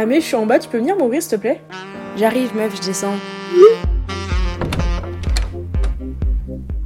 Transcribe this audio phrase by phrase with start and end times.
[0.00, 1.60] Ah mais je suis en bas, tu peux venir m'ouvrir s'il te plaît?
[2.16, 3.16] J'arrive meuf, je descends.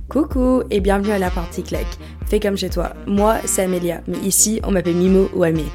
[0.09, 1.99] Coucou et bienvenue à la partie claque.
[2.25, 2.95] Fais comme chez toi.
[3.07, 5.67] Moi, c'est Amélia, mais ici, on m'appelle Mimo ou Amé.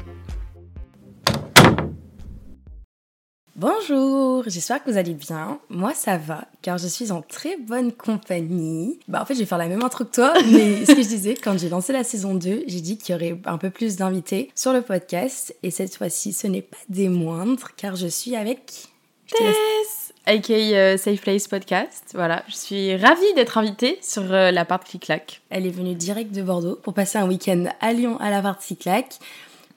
[3.58, 5.58] Bonjour, j'espère que vous allez bien.
[5.68, 9.00] Moi ça va, car je suis en très bonne compagnie.
[9.08, 11.08] Bah en fait je vais faire la même intro que toi, mais ce que je
[11.08, 13.96] disais, quand j'ai lancé la saison 2, j'ai dit qu'il y aurait un peu plus
[13.96, 15.56] d'invités sur le podcast.
[15.64, 18.84] Et cette fois-ci, ce n'est pas des moindres, car je suis avec...
[19.26, 22.12] Tess aka euh, Safe Place Podcast.
[22.14, 25.40] Voilà, je suis ravie d'être invitée sur euh, la part Clic-Clac.
[25.50, 28.76] Elle est venue direct de Bordeaux pour passer un week-end à Lyon à la partie
[28.76, 29.18] claque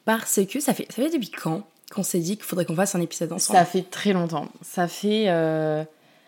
[0.06, 1.64] parce que ça fait, ça fait depuis quand?
[1.94, 4.48] Qu'on s'est dit qu'il faudrait qu'on fasse un épisode ensemble Ça fait très longtemps.
[4.62, 5.26] Ça fait.
[5.28, 5.84] euh,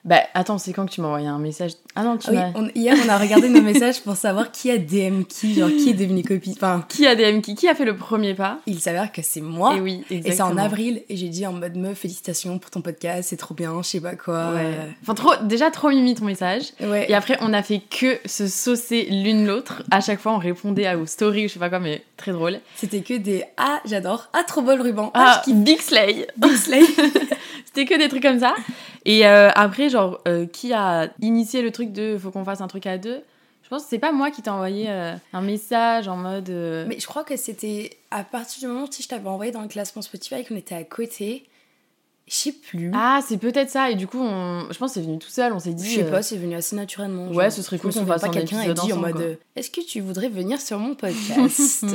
[0.05, 1.71] Bah, attends, c'est quand que tu m'as envoyé un message?
[1.95, 4.77] Ah non, tu oui, on- hier on a regardé nos messages pour savoir qui a
[4.77, 6.51] DM qui, genre qui est devenu copie.
[6.57, 7.55] Enfin, Qui a DM qui?
[7.55, 8.59] Qui a fait le premier pas?
[8.65, 9.75] il s'avère que c'est moi.
[9.77, 10.61] Et oui, Et c'est en exactement.
[10.63, 13.87] avril et j'ai dit en mode meuf félicitations pour ton podcast, c'est trop bien, je
[13.87, 14.51] sais pas quoi.
[14.53, 14.73] Ouais.
[15.03, 16.63] Enfin, trop, déjà trop mimi ton message.
[16.81, 17.05] Ouais.
[17.09, 19.83] Et après, on a fait que se saucer l'une l'autre.
[19.89, 22.33] À chaque fois, on répondait à vos stories ou je sais pas quoi, mais très
[22.33, 22.59] drôle.
[22.75, 25.79] C'était que des ah j'adore, ah trop beau le ruban, ah, Ah, je kiffe Big
[25.79, 26.81] Slay Big Slay.
[27.65, 28.53] C'était que des trucs comme ça.
[29.05, 32.67] Et euh, après, genre, euh, qui a initié le truc de faut qu'on fasse un
[32.67, 33.21] truc à deux
[33.63, 36.49] Je pense que c'est pas moi qui t'a envoyé euh, un message en mode.
[36.87, 39.67] Mais je crois que c'était à partir du moment où je t'avais envoyé dans le
[39.67, 41.45] classement Spotify qu'on était à côté.
[42.25, 42.89] Je sais plus.
[42.93, 43.91] Ah, c'est peut-être ça.
[43.91, 44.65] Et du coup, on...
[44.71, 45.51] je pense que c'est venu tout seul.
[45.51, 45.89] On s'est dit.
[45.89, 47.27] Je sais euh, pas, c'est venu assez naturellement.
[47.29, 49.35] Ouais, ce serait cool qu'on fasse pas un quelqu'un a épisode dit en mode euh,
[49.57, 51.85] Est-ce que tu voudrais venir sur mon podcast?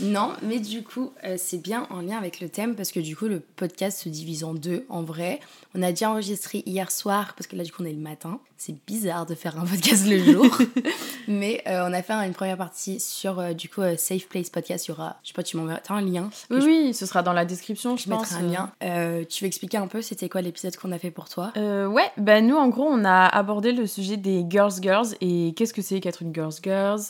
[0.00, 3.14] Non, mais du coup, euh, c'est bien en lien avec le thème parce que du
[3.16, 5.40] coup, le podcast se divise en deux en vrai.
[5.74, 8.40] On a déjà enregistré hier soir parce que là, du coup, on est le matin.
[8.56, 10.46] C'est bizarre de faire un podcast le jour.
[11.28, 14.48] mais euh, on a fait une première partie sur euh, du coup euh, Safe Place
[14.48, 14.86] Podcast.
[14.86, 16.30] Il y aura, je sais pas, tu m'enverras un lien.
[16.50, 18.30] Oui, je- oui, ce sera dans la description, je, Je pense.
[18.30, 18.72] mettrai un lien.
[18.82, 21.52] Euh, tu veux expliquer un peu c'était quoi l'épisode qu'on a fait pour toi?
[21.56, 25.52] Euh, ouais, bah nous en gros on a abordé le sujet des girls girls et
[25.56, 27.00] qu'est-ce que c'est qu'être une girls girls,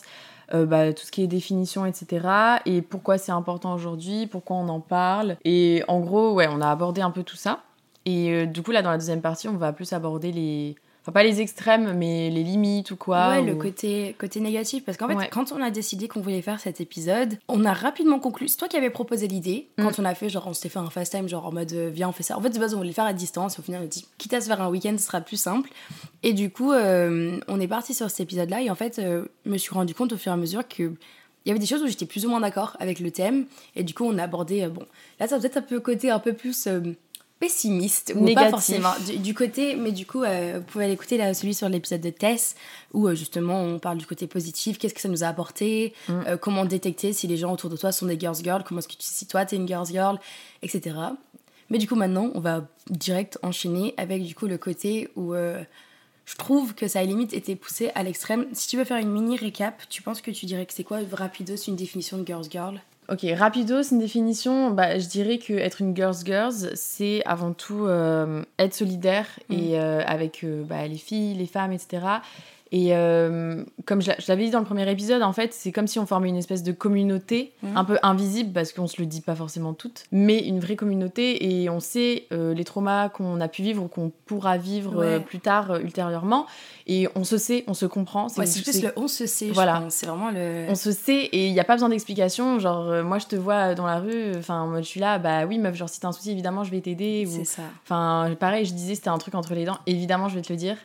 [0.55, 2.27] euh, bah, tout ce qui est définition etc.
[2.65, 5.37] et pourquoi c'est important aujourd'hui, pourquoi on en parle?
[5.44, 7.62] Et en gros ouais on a abordé un peu tout ça.
[8.05, 11.12] Et euh, du coup là dans la deuxième partie on va plus aborder les, enfin
[11.12, 13.28] pas les extrêmes mais les limites ou quoi.
[13.31, 14.84] Ouais, ou- le côté, côté négatif.
[14.84, 15.28] Parce qu'en fait, Ouais.
[15.31, 18.49] quand on a décidé qu'on voulait faire cet épisode, on a rapidement conclu.
[18.49, 19.69] C'est toi qui avais proposé l'idée.
[19.78, 19.83] Mm.
[19.84, 21.91] Quand on a fait, genre, on s'était fait un fast time, genre en mode, euh,
[21.93, 22.37] viens, on fait ça.
[22.37, 23.59] En fait, de base, on voulait le faire à distance.
[23.59, 25.71] Au final, on a dit, quitte à se faire un week-end, ce sera plus simple.
[26.25, 28.62] Et du coup, euh, on est parti sur cet épisode-là.
[28.62, 30.93] Et en fait, euh, je me suis rendu compte au fur et à mesure que.
[31.44, 33.47] Il y avait des choses où j'étais plus ou moins d'accord avec le thème.
[33.77, 34.62] Et du coup, on a abordé.
[34.62, 34.84] euh, bon,
[35.21, 36.67] là, ça peut-être un peu côté un peu plus.
[36.67, 36.81] euh,
[37.39, 38.51] pessimiste ou pas Négatif.
[38.51, 41.69] forcément du, du côté mais du coup euh, vous pouvez aller écouter là, celui sur
[41.69, 42.55] l'épisode de Tess
[42.95, 46.13] où euh, justement on parle du côté positif qu'est-ce que ça nous a apporté Mm.
[46.29, 48.89] euh, comment détecter si les gens autour de toi sont des girls girls comment est-ce
[48.89, 50.19] que tu si toi t'es une girls girl
[50.63, 50.97] etc
[51.69, 56.35] mais du coup maintenant on va direct enchaîner avec du coup le côté où je
[56.39, 59.37] trouve que ça a limite été poussé à l'extrême si tu veux faire une mini
[59.37, 62.47] récap tu penses que tu dirais que c'est quoi rapido c'est une définition de girls
[62.51, 62.81] girl?
[63.09, 64.71] Ok, rapido, c'est une définition.
[64.72, 69.55] Bah, je dirais que être une girls girls, c'est avant tout euh, être solidaire Mm.
[69.55, 72.03] et euh, avec euh, bah, les filles, les femmes, etc.
[72.72, 75.71] Et euh, comme je l'a- je l'avais dit dans le premier épisode, en fait, c'est
[75.71, 77.77] comme si on formait une espèce de communauté Mm.
[77.77, 81.60] un peu invisible parce qu'on se le dit pas forcément toutes, mais une vraie communauté
[81.62, 85.19] et on sait euh, les traumas qu'on a pu vivre ou qu'on pourra vivre euh,
[85.19, 85.21] Ouais.
[85.21, 86.47] plus tard ultérieurement.
[86.88, 88.25] Et on se sait, on se comprend.
[88.37, 89.84] ouais, c'est c'est- plus le on se sait Voilà.
[89.88, 92.59] c'est vraiment le on se sait et il n'y a pas besoin d'explication.
[92.59, 95.59] Genre, moi, je te vois dans la rue, enfin, moi, je suis là, bah oui,
[95.59, 97.26] meuf, genre, si t'as un souci, évidemment, je vais t'aider.
[97.31, 97.44] c'est Ou...
[97.44, 100.53] ça Enfin, pareil, je disais, c'était un truc entre les dents, évidemment, je vais te
[100.53, 100.76] le dire.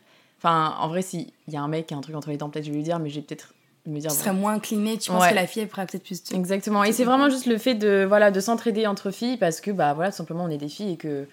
[0.44, 2.50] Enfin, en vrai, s'il y a un mec qui a un truc entre les dents,
[2.50, 3.53] peut-être je vais lui dire, mais je vais peut-être
[3.85, 4.09] me dire.
[4.09, 4.24] tu bon.
[4.24, 6.84] serais moins incliné tu penses que la fille elle pourrait peut-être plus te- Exactement.
[6.84, 9.94] Et c'est vraiment juste le fait de, voilà, de s'entraider entre filles parce que, bah
[9.94, 11.28] voilà, tout simplement, on est des filles et que.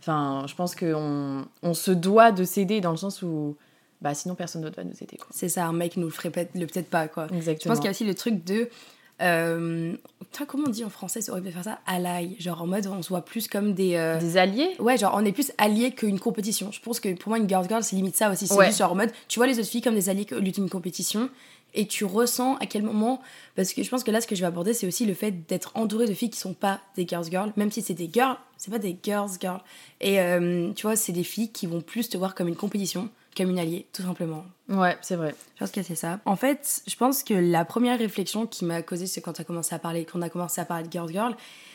[0.00, 3.56] Enfin, je pense qu'on on se doit de s'aider dans le sens où.
[4.00, 6.56] Bah sinon, personne d'autre va nous aider, c'est ça un mec nous le ferait peut-être
[6.56, 7.72] le peut-être pas quoi je Exactement.
[7.72, 8.68] pense qu'il y a aussi le truc de
[9.22, 12.66] euh, putain, comment on dit en français c'est horrible de faire ça ally genre en
[12.66, 15.52] mode on se voit plus comme des euh, Des alliés Ouais, genre on est plus
[15.58, 16.70] alliés qu'une compétition.
[16.72, 18.46] Je pense que pour moi, une girl girl, c'est limite ça aussi.
[18.46, 18.66] C'est Ouais.
[18.66, 20.68] juste genre en mode, tu vois les autres filles comme des alliés au lieu d'une
[20.68, 21.28] compétition
[21.74, 23.22] et tu ressens à quel moment.
[23.56, 25.30] Parce que je pense que là, ce que je vais aborder, c'est aussi le fait
[25.48, 27.52] d'être entouré de filles qui sont pas des girls girls.
[27.56, 29.60] Même si c'est des girls, c'est pas des girls girls.
[30.00, 33.08] Et euh, tu vois, c'est des filles qui vont plus te voir comme une compétition,
[33.36, 34.44] comme une alliée, tout simplement.
[34.68, 35.34] Ouais, c'est vrai.
[35.54, 36.20] Je pense que c'est ça.
[36.24, 39.74] En fait, je pense que la première réflexion qui m'a causé, c'est quand, t'as commencé
[39.74, 41.34] à parler, quand on a commencé à parler de girls girl,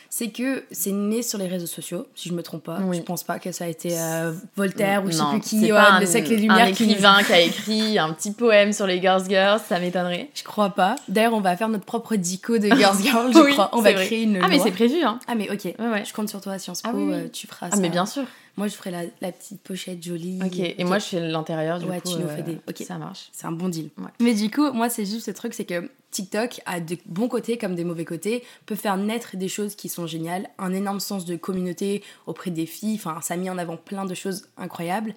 [0.10, 2.80] c'est que c'est né sur les réseaux sociaux, si je me trompe pas.
[2.82, 2.96] Oui.
[2.98, 5.70] Je pense pas que ça a été euh, Voltaire ou je sais plus qui, ouais,
[5.72, 9.02] pas le un, un Lumières qui- écrivain qui a écrit un petit poème sur les
[9.02, 10.30] Girls Girls, ça m'étonnerait.
[10.34, 10.96] Je crois pas.
[11.10, 13.70] D'ailleurs, on va faire notre propre dico de Girls Girl, je Oui, crois.
[13.74, 14.06] On va vrai.
[14.06, 15.20] créer une Ah, mais c'est prévu, hein.
[15.28, 16.06] Ah mais ok, Ouais, ouais.
[16.06, 17.14] je compte sur toi Sciences Po, Ah oui, oui.
[17.14, 17.82] euh, tu feras Ah, ça.
[17.82, 18.24] mais bien sûr.
[18.58, 20.40] Moi, je ferai la, la petite pochette jolie.
[20.44, 22.10] Ok, et moi je fais l'intérieur du Ouais, coup.
[22.12, 22.78] tu nous euh, fais des- ok.
[22.88, 23.30] Ça marche.
[23.32, 23.90] C'est un bon deal.
[24.00, 24.10] Ouais.
[24.20, 27.58] Mais du coup, moi, c'est juste ce truc, c'est que TikTok a de bons côtés
[27.60, 31.26] comme des mauvais côtés, peut faire naître des choses qui sont géniales, un énorme sens
[31.26, 35.14] de communauté auprès des filles, enfin, ça a mis en avant plein de choses incroyables.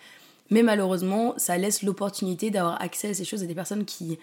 [0.51, 4.19] Mais malheureusement, ça laisse l'opportunité d'avoir accès à ces choses à des personnes qui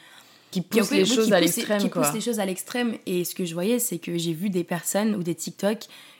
[0.51, 2.95] Qui qui pousse oui, les choses à poussent- l'extrême, qui poussent les choses à l'extrême.
[3.05, 5.79] Et ce que je voyais, c'est que j'ai vu des personnes ou des TikTok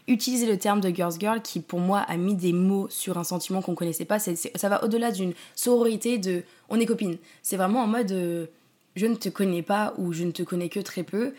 [0.09, 3.24] utiliser le terme de girls girl qui, pour moi, a mis des mots sur un
[3.25, 4.19] sentiment qu'on connaissait pas.
[4.19, 7.18] Ça va au-delà d'une sororité de on est copines.
[7.44, 8.45] C'est vraiment en mode euh,
[8.95, 11.33] je ne te connais pas ou je ne te connais que très peu,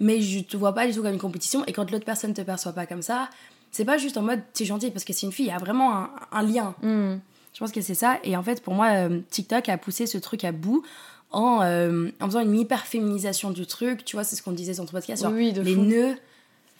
[0.00, 1.64] mais je te vois pas du tout comme une compétition.
[1.66, 3.28] Et quand l'autre personne te perçoit pas comme ça,
[3.70, 5.58] c'est pas juste en mode t'es gentil parce que c'est une fille, il y a
[5.58, 6.74] vraiment un, un lien.
[6.82, 7.16] Hmm.
[7.52, 8.18] Je pense que c'est ça.
[8.22, 10.82] Et en fait, pour moi, euh, TikTok a poussé ce truc à bout
[11.30, 14.04] en, euh, en faisant une hyper-féminisation du truc.
[14.04, 15.24] Tu vois, c'est ce qu'on disait sur ton podcast.
[15.28, 15.82] Oui, oui, les fou.
[15.82, 16.14] nœuds.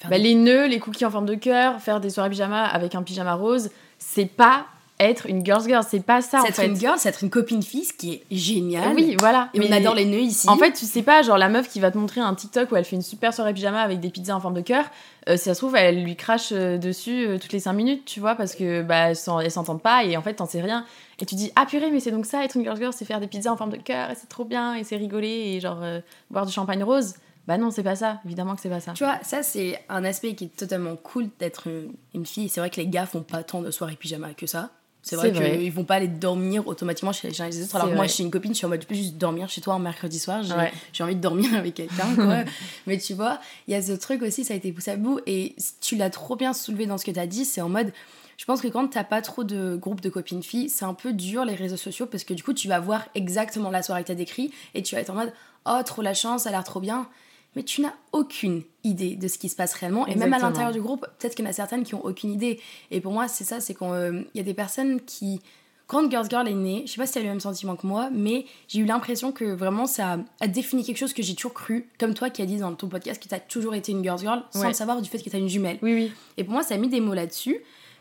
[0.09, 3.03] Bah, les nœuds, les cookies en forme de cœur, faire des soirées pyjama avec un
[3.03, 4.67] pyjama rose, c'est pas
[5.01, 6.67] être une girls girl, c'est pas ça en c'est être fait.
[6.67, 8.95] une girl, c'est être une copine fille, ce qui est génial.
[8.95, 9.49] Oui, voilà.
[9.55, 10.49] Et on Mais adore les nœuds ici.
[10.49, 12.77] En fait, tu sais pas, genre la meuf qui va te montrer un TikTok où
[12.77, 14.85] elle fait une super soirée pyjama avec des pizzas en forme de cœur,
[15.29, 18.05] euh, si ça se trouve, elle lui crache euh, dessus euh, toutes les 5 minutes,
[18.07, 20.61] tu vois, parce que bah, elles s'en- elles s'entendent pas et en fait, t'en sais
[20.63, 20.85] rien.
[21.19, 23.21] Et tu dis, ah purée, mais c'est donc ça, être une girls girl, c'est faire
[23.21, 25.79] des pizzas en forme de cœur et c'est trop bien et c'est rigoler et genre
[25.83, 27.15] euh, boire du champagne rose.
[27.47, 28.93] Bah non, c'est pas ça, évidemment que c'est pas ça.
[28.93, 32.49] Tu vois, ça, c'est un aspect qui est totalement cool d'être une, une fille.
[32.49, 34.71] C'est vrai que les gars font pas tant de soirées pyjama que ça.
[35.03, 37.77] C'est vrai qu'ils vont pas aller dormir automatiquement chez les uns et les autres.
[37.77, 39.75] Alors moi, suis une copine, je suis en mode, je peux juste dormir chez toi
[39.75, 40.43] un mercredi soir.
[40.43, 40.73] J'ai Ouais.
[41.05, 42.39] envie de dormir avec quelqu'un, quoi.
[42.89, 45.21] Mais tu vois, il y a ce truc aussi, ça a été poussé à bout.
[45.27, 47.45] Et tu l'as trop bien soulevé dans ce que tu as dit.
[47.45, 47.93] C'est en mode,
[48.37, 51.13] je pense que quand t'as pas trop de groupe de copines filles, c'est un peu
[51.13, 54.09] dur les réseaux sociaux parce que du coup, tu vas voir exactement la soirée que
[54.09, 55.33] t'as décrit et tu vas être en mode,
[55.67, 57.09] oh, trop la chance, ça a l'air trop bien.
[57.55, 60.07] Mais tu n'as aucune idée de ce qui se passe réellement.
[60.07, 62.31] Et même à l'intérieur du groupe, peut-être qu'il y en a certaines qui ont aucune
[62.31, 62.61] idée.
[62.91, 65.41] Et pour moi, c'est ça, c'est qu'il y a des personnes qui.
[65.87, 67.87] Quand Girls Girl est née, je sais pas si tu as le même sentiment que
[67.87, 71.55] moi, mais j'ai eu l'impression que vraiment ça a défini quelque chose que j'ai toujours
[71.55, 74.03] cru, comme toi qui as dit dans ton podcast que tu as toujours été une
[74.03, 74.67] Girls Girl, sans Ouais.
[74.69, 75.79] le savoir du fait que tu as une jumelle.
[75.83, 76.13] Oui, oui.
[76.39, 77.61] Et pour moi, ça a mis des mots là-dessus,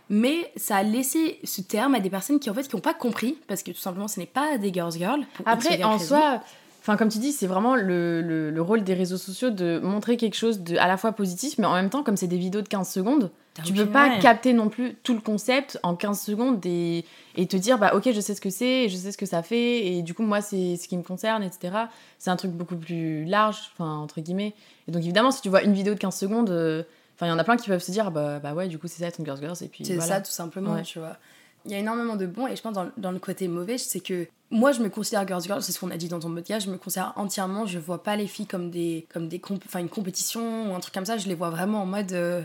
[0.09, 2.93] mais ça a laissé ce terme à des personnes qui en fait qui n'ont pas
[2.93, 5.21] compris, parce que tout simplement ce n'est pas des Girls Girl.
[5.35, 6.05] pour X ou Après, en raison.
[6.05, 6.41] soi,
[6.81, 10.17] enfin comme tu dis, c'est vraiment le, le- le rôle des réseaux sociaux de montrer
[10.17, 12.61] quelque chose de à la fois positif, mais en même temps, comme c'est des vidéos
[12.61, 13.31] de 15 secondes,
[13.63, 14.19] tu peux pas ouais.
[14.19, 17.05] capter non plus tout le concept en 15 secondes et,
[17.37, 19.43] et te dire, bah ok, je sais ce que c'est, je sais ce que ça
[19.43, 21.73] fait, et du coup, moi, c'est ce qui me concerne, etc.
[22.19, 24.53] C'est un truc beaucoup plus large, enfin, entre guillemets.
[24.89, 26.83] Et donc, évidemment, si tu vois une vidéo de 15 secondes, euh,
[27.15, 28.87] enfin, il y en a plein qui peuvent se dire, bah, bah ouais, du coup,
[28.87, 30.15] c'est ça être une Girls Girls, et puis C'est voilà.
[30.15, 30.83] ça, tout simplement, Ouais.
[30.83, 31.17] tu vois.
[31.65, 33.99] Il y a énormément de bons, et je pense dans, dans le côté mauvais, c'est
[33.99, 36.65] que moi, je me considère Girls Girl, c'est ce qu'on a dit dans ton podcast,
[36.67, 39.79] je me considère entièrement, je vois pas les filles comme des comme des comp- enfin
[39.79, 42.41] une compétition ou un truc comme ça, je les vois vraiment en mode, euh,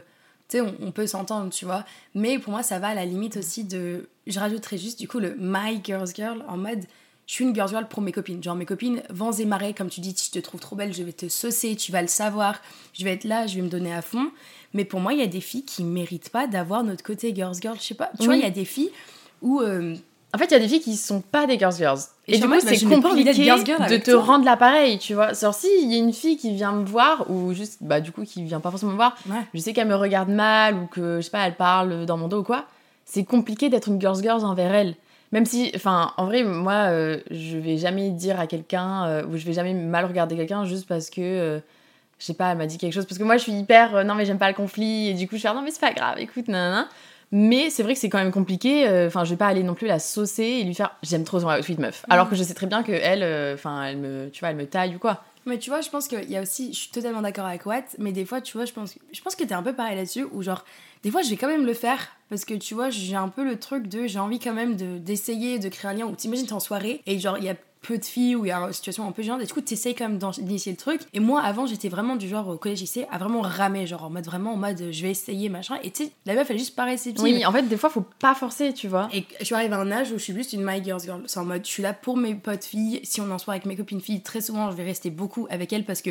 [0.49, 1.85] tu sais, on, on peut s'entendre, tu vois.
[2.15, 5.19] Mais pour moi, ça va à la limite aussi de, je rajouterais juste du coup
[5.21, 6.85] le My Girls Girl en mode,
[7.31, 8.43] je suis une girls girl pour mes copines.
[8.43, 10.93] Genre mes copines, vents et marées, comme tu dis, si je te trouve trop belle,
[10.93, 12.57] je vais te saucer, tu vas le savoir,
[12.93, 14.33] je vais être là, je vais me donner à fond.
[14.75, 17.55] Mais pour moi, il y a des filles qui méritent pas d'avoir notre côté girls
[17.63, 18.11] girl, je sais pas.
[18.19, 18.91] Tu vois, il y a des filles
[19.43, 19.95] où euh,
[20.35, 22.01] En fait, il y a des filles qui sont pas des girls girls.
[22.27, 24.23] Et du coup, bah, c'est compliqué girls girl de te toi.
[24.23, 25.33] rendre l'appareil, tu vois.
[25.33, 28.11] Genre, si il y a une fille qui vient me voir, ou juste, bah, du
[28.11, 29.37] coup, qui vient pas forcément me voir, Ouais.
[29.55, 32.27] je sais qu'elle me regarde mal, ou que, je sais pas, elle parle dans mon
[32.27, 32.65] dos ou quoi,
[33.05, 34.97] c'est compliqué d'être une girls girls envers elle.
[35.33, 39.37] Même si, enfin, en vrai, moi, euh, je vais jamais dire à quelqu'un, euh, ou
[39.37, 41.21] je vais jamais mal regarder quelqu'un juste parce que.
[41.21, 41.61] euh,
[42.19, 43.07] je sais pas, elle m'a dit quelque chose.
[43.07, 44.05] Parce que moi, je suis hyper.
[44.05, 45.09] non, mais j'aime pas le conflit.
[45.09, 46.87] Et du coup, je fais non, mais c'est pas grave, écoute, nanana.
[47.33, 48.87] Mais c'est vrai que c'est quand même compliqué.
[49.07, 51.49] Enfin, je vais pas aller non plus la saucer et lui faire j'aime trop ton
[51.51, 52.05] outfit, meuf.
[52.11, 54.67] Alors que je sais très bien que elle, enfin, elle me, tu vois, elle me
[54.67, 55.23] taille ou quoi.
[55.47, 57.97] Mais tu vois, je pense qu'il y a aussi, je suis totalement d'accord avec Watt,
[57.99, 60.27] mais des fois, tu vois, je pense, je pense que t'es un peu pareil là-dessus,
[60.33, 60.65] où genre,
[61.03, 63.45] des fois, je vais quand même le faire, parce que tu vois, j'ai un peu
[63.45, 66.47] le truc de, j'ai envie quand même de- d'essayer de créer un lien, où t'imagines,
[66.47, 68.59] t'es en soirée, et genre, il y a peu de filles, où il y a
[68.59, 71.01] une situation un peu gênante, et du coup, t'essayes quand même d'initier le truc.
[71.15, 74.11] Et moi, avant, j'étais vraiment du genre, au collège lycée, à vraiment ramer, genre, en
[74.11, 76.59] mode vraiment, en mode, je vais essayer, machin, et tu sais, la meuf, elle est
[76.59, 77.25] juste pas réceptive.
[77.25, 79.09] Oui, en fait, des fois, faut pas forcer, tu vois.
[79.15, 81.23] Et je suis arrivée à un âge où je suis juste une my girls girl.
[81.27, 83.01] C'est en mode, je suis là pour mes potes filles.
[83.03, 85.73] Si on en soirée avec mes copines filles, très souvent, je vais rester beaucoup avec
[85.73, 86.11] elles parce que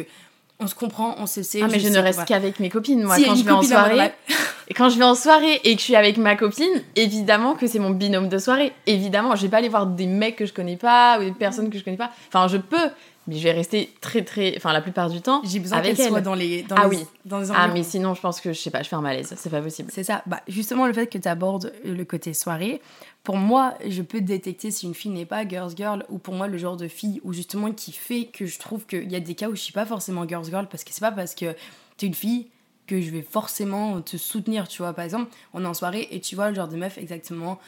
[0.60, 1.62] on se comprend, on se sait.
[1.64, 3.02] Ah, mais je, ne reste qu'avec mes copines.
[3.02, 4.12] Moi, Si, quand je vais en soirée,
[4.68, 7.66] et quand je vais en soirée et que je suis avec ma copine, évidemment que
[7.66, 8.74] c'est mon binôme de soirée.
[8.86, 11.70] Évidemment, je vais pas aller voir des mecs que je connais pas ou des personnes
[11.70, 12.12] que je connais pas.
[12.28, 12.90] Enfin, je peux,
[13.28, 15.42] mais je vais rester très très, enfin la plupart du temps.
[15.44, 16.08] J'ai besoin qu'elle elle.
[16.08, 17.06] soit dans les dans Ah les, oui.
[17.26, 19.34] dans les Ah mais sinon je pense que je sais pas, je fais un malaise,
[19.38, 19.90] c'est pas possible.
[19.94, 20.24] C'est ça.
[20.26, 22.82] Bah, justement, le fait que tu abordes le côté soirée,
[23.24, 26.48] pour moi, je peux détecter si une fille n'est pas girls girl ou pour moi
[26.48, 29.36] le genre de fille ou justement qui fait que je trouve qu'il y a des
[29.36, 31.54] cas où je suis pas forcément girls girl parce que c'est pas parce que
[31.98, 32.48] tu es une fille
[32.88, 34.94] que je vais forcément te soutenir, tu vois.
[34.94, 37.60] Par exemple, on est en soirée et tu vois le genre de meuf exactement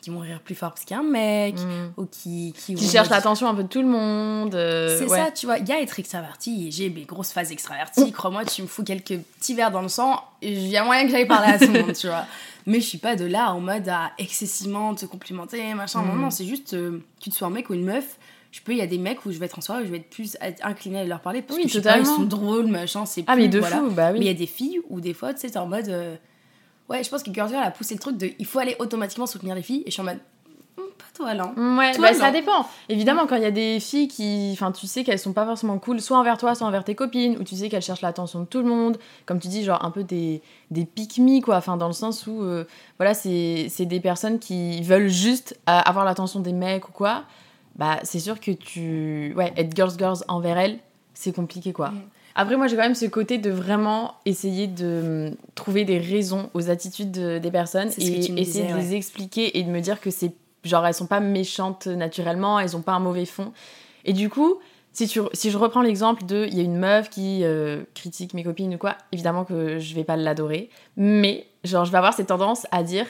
[0.00, 1.92] qui vont rire plus fort parce qu'il y a un mec Mm.
[1.96, 4.54] ou qui qui, Qui vont cherche dire- l'attention un peu de tout le monde.
[4.54, 5.18] euh, c'est ouais.
[5.18, 5.58] ça, tu vois.
[5.58, 8.12] Il y a être extraverti et j'ai mes grosses phases extraverties.
[8.12, 11.10] Crois-moi, tu me fous quelques petits verres dans le sang, il y a moyen que
[11.10, 12.24] j'aille parler à tout le monde, tu vois.
[12.66, 16.02] Mais je suis pas de là en mode à excessivement te complimenter, machin.
[16.02, 16.20] Non, Mhm.
[16.20, 18.18] non, c'est juste euh, que tu sois un mec ou une meuf.
[18.50, 19.90] Je peux, il y a des mecs où je vais être en soirée, où je
[19.90, 22.22] vais être plus inclinée à leur parler parce Oui, que je sais pas, ils sont
[22.22, 23.76] drôles, machin, c'est Ah plus, mais de voilà.
[23.76, 24.30] fou, bah Mais il y oui.
[24.30, 25.88] a des filles où des fois, tu sais, t'es en mode.
[25.88, 26.16] euh,
[26.88, 29.26] Ouais, je pense que Girls Girl a poussé le truc de il faut aller automatiquement
[29.26, 30.20] soutenir les filles et je suis en mode.
[30.78, 31.52] Hum, pas toi là.
[31.56, 32.66] Ouais, Toi, bah, ça dépend.
[32.88, 35.78] Évidemment, quand il y a des filles qui, enfin, tu sais qu'elles sont pas forcément
[35.78, 38.46] cool, soit envers toi, soit envers tes copines, ou tu sais qu'elles cherchent l'attention de
[38.46, 40.40] tout le monde, comme tu dis, genre un peu des,
[40.70, 42.64] des pick-me, quoi, enfin, dans le sens où, euh,
[42.96, 47.24] voilà, c'est c'est des personnes qui veulent juste euh, avoir l'attention des mecs ou quoi,
[47.76, 49.34] bah, c'est sûr que tu.
[49.36, 50.78] Ouais, être girls, girls envers elles,
[51.12, 51.90] c'est compliqué, quoi.
[51.90, 52.02] Mm.
[52.40, 56.50] Après, moi, j'ai quand même ce côté de vraiment essayer de hum, trouver des raisons
[56.54, 58.80] aux attitudes de- des personnes et essayer disais, de ouais.
[58.80, 62.76] les expliquer et de me dire que c'est genre elles sont pas méchantes naturellement, elles
[62.76, 63.52] ont pas un mauvais fond.
[64.04, 64.58] Et du coup,
[64.92, 68.34] si, tu, si je reprends l'exemple de il y a une meuf qui euh, critique
[68.34, 72.14] mes copines ou quoi, évidemment que je vais pas l'adorer, mais genre je vais avoir
[72.14, 73.06] cette tendance à dire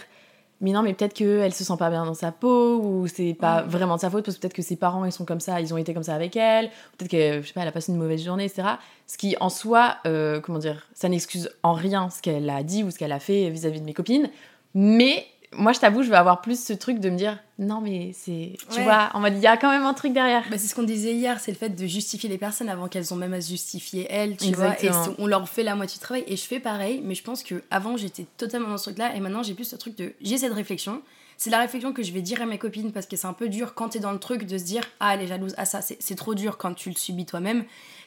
[0.61, 3.63] mais non mais peut-être qu'elle se sent pas bien dans sa peau ou c'est pas
[3.63, 5.73] vraiment de sa faute parce que peut-être que ses parents ils sont comme ça, ils
[5.73, 7.99] ont été comme ça avec elle, peut-être que je sais pas elle a passé une
[7.99, 8.69] mauvaise journée etc.
[9.07, 12.83] Ce qui en soi euh, comment dire ça n'excuse en rien ce qu'elle a dit
[12.85, 14.31] ou ce qu'elle a fait vis-à-vis de mes copines,
[14.75, 18.13] mais moi je t'avoue je vais avoir plus ce truc de me dire non mais
[18.15, 18.85] c'est tu Ouais.
[18.85, 20.45] vois en mode il y a quand même un truc derrière.
[20.51, 23.13] Bah, c'est ce qu'on disait hier, c'est le fait de justifier les personnes avant qu'elles
[23.13, 24.81] ont même à se justifier elles, tu vois.
[24.85, 26.25] Et on leur fait la moitié du travail.
[26.29, 29.21] Et je fais pareil, mais je pense que avant j'étais totalement dans ce truc-là, et
[29.21, 31.03] maintenant j'ai plus ce truc de j'ai cette réflexion.
[31.37, 33.49] C'est la réflexion que je vais dire à mes copines parce que c'est un peu
[33.49, 35.81] dur quand t'es dans le truc de se dire ah elle est jalouse, ah ça
[35.83, 37.65] c'est c'est trop dur quand tu le subis toi-même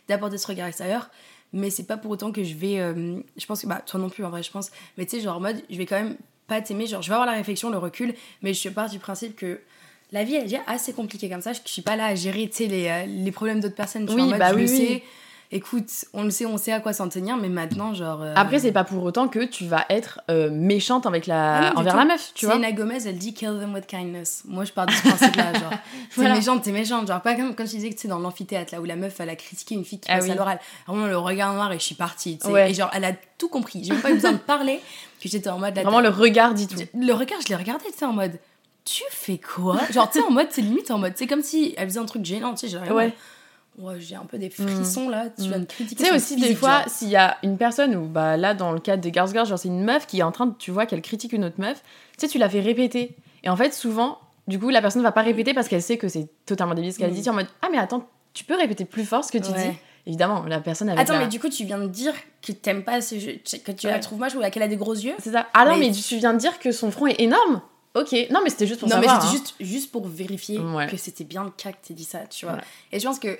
[0.08, 1.10] d'apporter ce regard extérieur.
[1.53, 2.79] Mais c'est pas pour autant que je vais.
[2.79, 4.72] euh, je pense que bah toi non plus en vrai, je pense.
[4.98, 6.15] Mais tu sais genre en mode je vais quand même
[6.48, 9.36] pas t'aimer, genre je vais avoir la réflexion, le recul, mais je pars du principe
[9.36, 9.60] que
[10.12, 11.53] la vie elle est déjà assez compliquée comme ça.
[11.53, 14.07] Je, suis pas là à gérer tu sais, les, euh, les problèmes d'autres personnes.
[14.07, 15.03] Je suis Oui, en mode, bah je oui, le oui.
[15.51, 15.55] Sais.
[15.58, 18.22] Écoute, on le sait, on sait à quoi s'en tenir, mais maintenant genre.
[18.22, 21.74] euh, Après c'est pas pour autant que tu vas être euh, méchante avec la Ah
[21.74, 22.00] non, envers tout.
[22.00, 22.55] la meuf, tu vois.
[22.55, 24.43] Selena Gomez, elle dit kill them with kindness.
[24.46, 25.70] Moi, je pars de ce principe-là, genre.
[25.72, 25.77] T'es
[26.15, 26.36] Voilà.
[26.36, 27.08] méchante, t'es méchante.
[27.08, 29.29] Genre, pas comme, comme je disais que c'est dans l'amphithéâtre, là où la meuf, elle
[29.29, 30.31] a critiqué une fille qui Ah passe oui.
[30.31, 30.60] à l'oral.
[30.88, 32.51] Vraiment, le regard noir et je suis partie, tu sais.
[32.53, 32.72] Ouais.
[32.72, 33.84] Et genre, elle a tout compris.
[33.84, 34.79] J'ai même pas eu besoin de parler,
[35.22, 35.75] que j'étais en mode.
[35.75, 36.77] là, Vraiment le regard dit tout.
[36.98, 38.39] le regard, je l'ai regardé, tu sais, en mode.
[38.84, 39.77] Tu fais quoi?
[39.91, 41.13] Genre, tu sais, en mode, c'est limite en mode.
[41.15, 42.70] C'est comme si elle faisait un truc gênant, tu sais.
[42.70, 43.13] Genre, Ouais.
[43.77, 45.27] Ouais, j'ai un peu des frissons là.
[45.35, 46.03] Tu viens de critiquer.
[46.03, 48.79] Tu sais aussi des fois s'il y a une personne ou bah là dans le
[48.79, 50.85] cadre des Girls Girls genre c'est une meuf qui est en train de tu vois
[50.85, 51.81] qu'elle critique une autre meuf
[52.17, 55.11] tu sais tu la fais répéter et en fait souvent du coup la personne va
[55.13, 57.15] pas répéter parce qu'elle sait que c'est totalement débile ce qu'elle Mm.
[57.15, 59.37] dit Tu es en mode ah mais attends tu peux répéter plus fort ce que
[59.37, 59.69] tu Ouais?
[59.71, 62.51] dis évidemment la personne avec Attends, la- mais du coup, tu viens de dire que
[62.51, 65.13] t'aimes pas ce jeu, que tu la trouves moche ou qu'elle a des gros yeux?
[65.19, 67.61] C'est ça ah non Mais- mais tu viens de dire que son front est énorme
[67.93, 69.41] ok non mais c'était juste pour non, savoir mais c'était hein.
[69.43, 70.87] juste, juste pour vérifier Ouais.
[70.87, 72.57] que c'était bien le cas que t'aies dit ça, tu vois.
[72.93, 73.37] Et je pense que,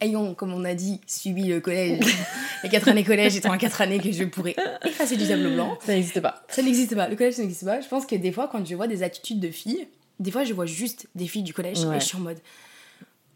[0.00, 2.00] ayant, comme on a dit, subi le collège,
[2.62, 5.78] les 4 années collège étant les 4 années que je pourrais effacer du tableau blanc,
[5.84, 7.08] ça n'existait pas ça n'existe pas.
[7.08, 7.80] Le collège, ça n'existe pas.
[7.80, 9.88] Je pense que des fois, quand je vois des attitudes de filles,
[10.20, 11.96] des fois, je vois juste des filles du collège Ouais.
[11.96, 12.38] et je suis en mode.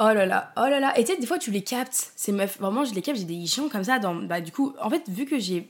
[0.03, 0.99] Oh là là, oh là là.
[0.99, 2.59] Et tu sais, des fois, tu les captes, ces meufs.
[2.59, 3.99] Vraiment, je les capte, j'ai des guichons comme ça.
[3.99, 5.69] Dans, bah, du coup, en fait, vu que j'ai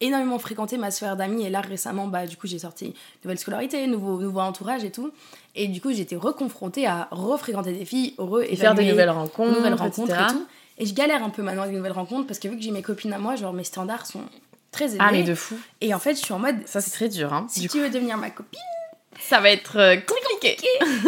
[0.00, 3.86] énormément fréquenté ma sphère d'amis, et là, récemment, bah, du coup, j'ai sorti nouvelle scolarité,
[3.86, 5.10] nouveau, nouveau entourage et tout.
[5.54, 9.56] Et du coup, j'étais reconfrontée à refréquenter des filles, re et faire des nouvelles rencontres
[9.56, 10.26] nouvelles rencontres etc.
[10.28, 10.46] et tout.
[10.78, 12.70] Et je galère un peu maintenant avec les nouvelles rencontres parce que vu que j'ai
[12.70, 14.22] mes copines à moi, genre mes standards sont
[14.70, 14.98] très élevés.
[15.00, 17.32] ah mais de fou Et en fait, je suis en mode, ça c'est très dur
[17.32, 18.60] hein si tu veux devenir ma copine,
[19.20, 20.56] ça va être euh, compliqué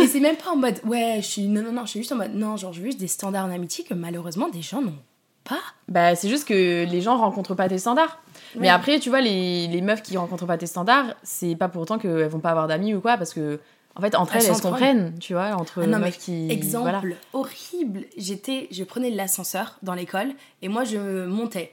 [0.00, 2.10] et c'est même pas en mode, ouais, je suis, non, non, non, je suis juste
[2.10, 4.82] en mode, non, genre, je veux juste des standards en amitié que malheureusement des gens
[4.82, 4.98] n'ont
[5.44, 5.60] pas.
[5.86, 8.18] Bah, c'est juste que les gens rencontrent pas tes standards.
[8.58, 11.82] Mais après, tu vois, les, les meufs qui rencontrent pas tes standards, c'est pas pour
[11.82, 13.60] autant qu'elles vont pas avoir d'amis ou quoi, parce que,
[13.96, 16.50] en fait, entre Elles elles, se comprennent, tu vois, entre Ah non, mais qui.
[16.50, 17.02] Exemple voilà.
[17.32, 20.28] horrible, j'étais, je prenais l'ascenseur dans l'école
[20.62, 21.72] et moi je montais.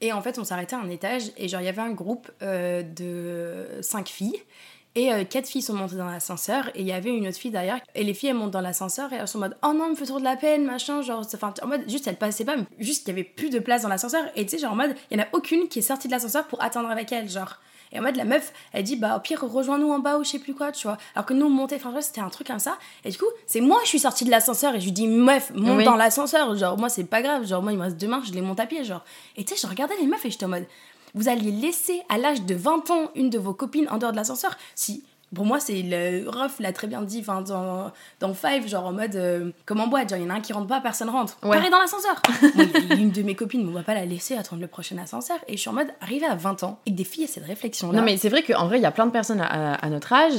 [0.00, 2.30] Et en fait, on s'arrêtait à un étage et genre il y avait un groupe
[2.42, 4.40] euh, de cinq filles.
[4.94, 7.50] Et euh, quatre filles sont montées dans l'ascenseur et il y avait une autre fille
[7.50, 7.80] derrière.
[7.94, 9.94] Et les filles elles montent dans l'ascenseur et elles sont en mode oh non, me
[9.94, 11.02] fait trop de la peine, machin.
[11.02, 13.58] Genre, enfin, en mode juste elles passaient pas, mais juste qu'il y avait plus de
[13.60, 14.24] place dans l'ascenseur.
[14.34, 16.12] Et tu sais, genre en mode il y en a aucune qui est sortie de
[16.12, 17.28] l'ascenseur pour attendre avec elles.
[17.28, 17.58] Genre,
[17.92, 20.30] Et en mode, la meuf, elle dit, bah, au pire, rejoins-nous en bas ou je
[20.30, 20.98] sais plus quoi, tu vois.
[21.14, 22.76] Alors que nous, on montait, enfin, c'était un truc comme ça.
[23.04, 25.50] Et du coup, c'est moi, je suis sortie de l'ascenseur et je lui dis, meuf,
[25.54, 25.84] monte Oui.
[25.84, 26.54] dans l'ascenseur.
[26.56, 27.46] Genre, moi, c'est pas grave.
[27.46, 29.04] Genre, moi, il me reste deux je les monte à pied, genre.
[29.36, 30.66] Et tu sais, je regardais les meufs et j'étais en mode,
[31.14, 34.16] vous alliez laisser à l'âge de 20 ans une de vos copines en dehors de
[34.16, 35.04] l'ascenseur Si.
[35.34, 39.14] Pour moi, c'est le Ruff l'a très bien dit dans, dans Five, genre en mode
[39.14, 41.36] euh, comme en boîte, genre il y en a un qui rentre pas, personne rentre.
[41.42, 41.50] Ouais.
[41.50, 42.22] Pareil dans l'ascenseur.
[42.98, 45.36] Une de mes copines, on va pas la laisser attendre le prochain ascenseur.
[45.46, 47.44] Et je suis en mode arrivé à 20 ans et que des filles aient cette
[47.44, 47.98] réflexion là.
[47.98, 50.14] Non, mais c'est vrai qu'en vrai, il y a plein de personnes à, à notre
[50.14, 50.32] âge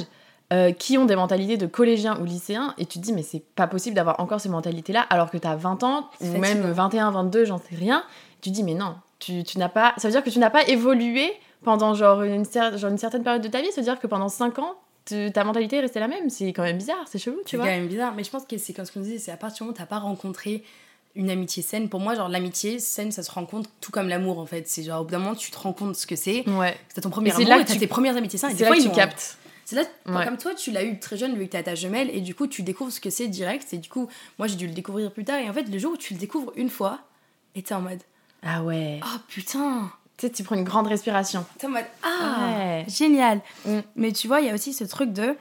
[0.52, 3.44] euh, qui ont des mentalités de collégiens ou lycéens et tu te dis, mais c'est
[3.54, 6.74] pas possible d'avoir encore ces mentalités-là alors que t'as 20 ans ou même fatigant.
[6.74, 8.04] 21, 22, j'en sais rien.
[8.42, 9.94] Tu te dis, mais non, tu, tu n'as pas.
[9.98, 11.32] Ça veut dire que tu n'as pas évolué
[11.64, 13.72] pendant genre une, cer- genre une certaine période de ta vie.
[13.72, 14.76] Ça veut dire que pendant 5 ans,
[15.34, 16.30] ta mentalité est restée la même.
[16.30, 17.72] C'est quand même bizarre, c'est chelou, tu C'est quand vois.
[17.72, 19.64] même bizarre, mais je pense que c'est comme ce qu'on disait, c'est à partir du
[19.64, 20.64] moment où t'as pas rencontré
[21.16, 21.90] une amitié saine.
[21.90, 24.68] Pour moi, genre l'amitié saine, ça se rencontre tout comme l'amour en fait.
[24.68, 26.48] C'est genre au bout d'un moment, tu te rends compte ce que c'est.
[26.48, 26.78] Ouais.
[26.94, 28.52] C'est ton premier amour là et t'as tu- tes premières amitiés saines.
[28.56, 29.38] C'est là fois, que tu captes.
[29.66, 30.26] C'est là, Ouais.
[30.26, 32.48] comme toi, tu l'as eu très jeune vu que t'as ta jumelle et du coup,
[32.48, 33.72] tu découvres ce que c'est direct.
[33.74, 34.08] Et du coup,
[34.38, 35.38] moi, j'ai dû le découvrir plus tard.
[35.40, 37.00] Et en fait, le jour où tu le découvres une fois,
[37.56, 38.00] et t'es en mode
[38.44, 39.00] Ah ouais.
[39.04, 41.46] Oh putain Tu sais, tu prends une grande respiration.
[41.58, 42.86] T'es en mode Ah Ouais.
[42.88, 43.80] Génial Mm.
[43.96, 45.36] Mais tu vois, il y a aussi ce truc de.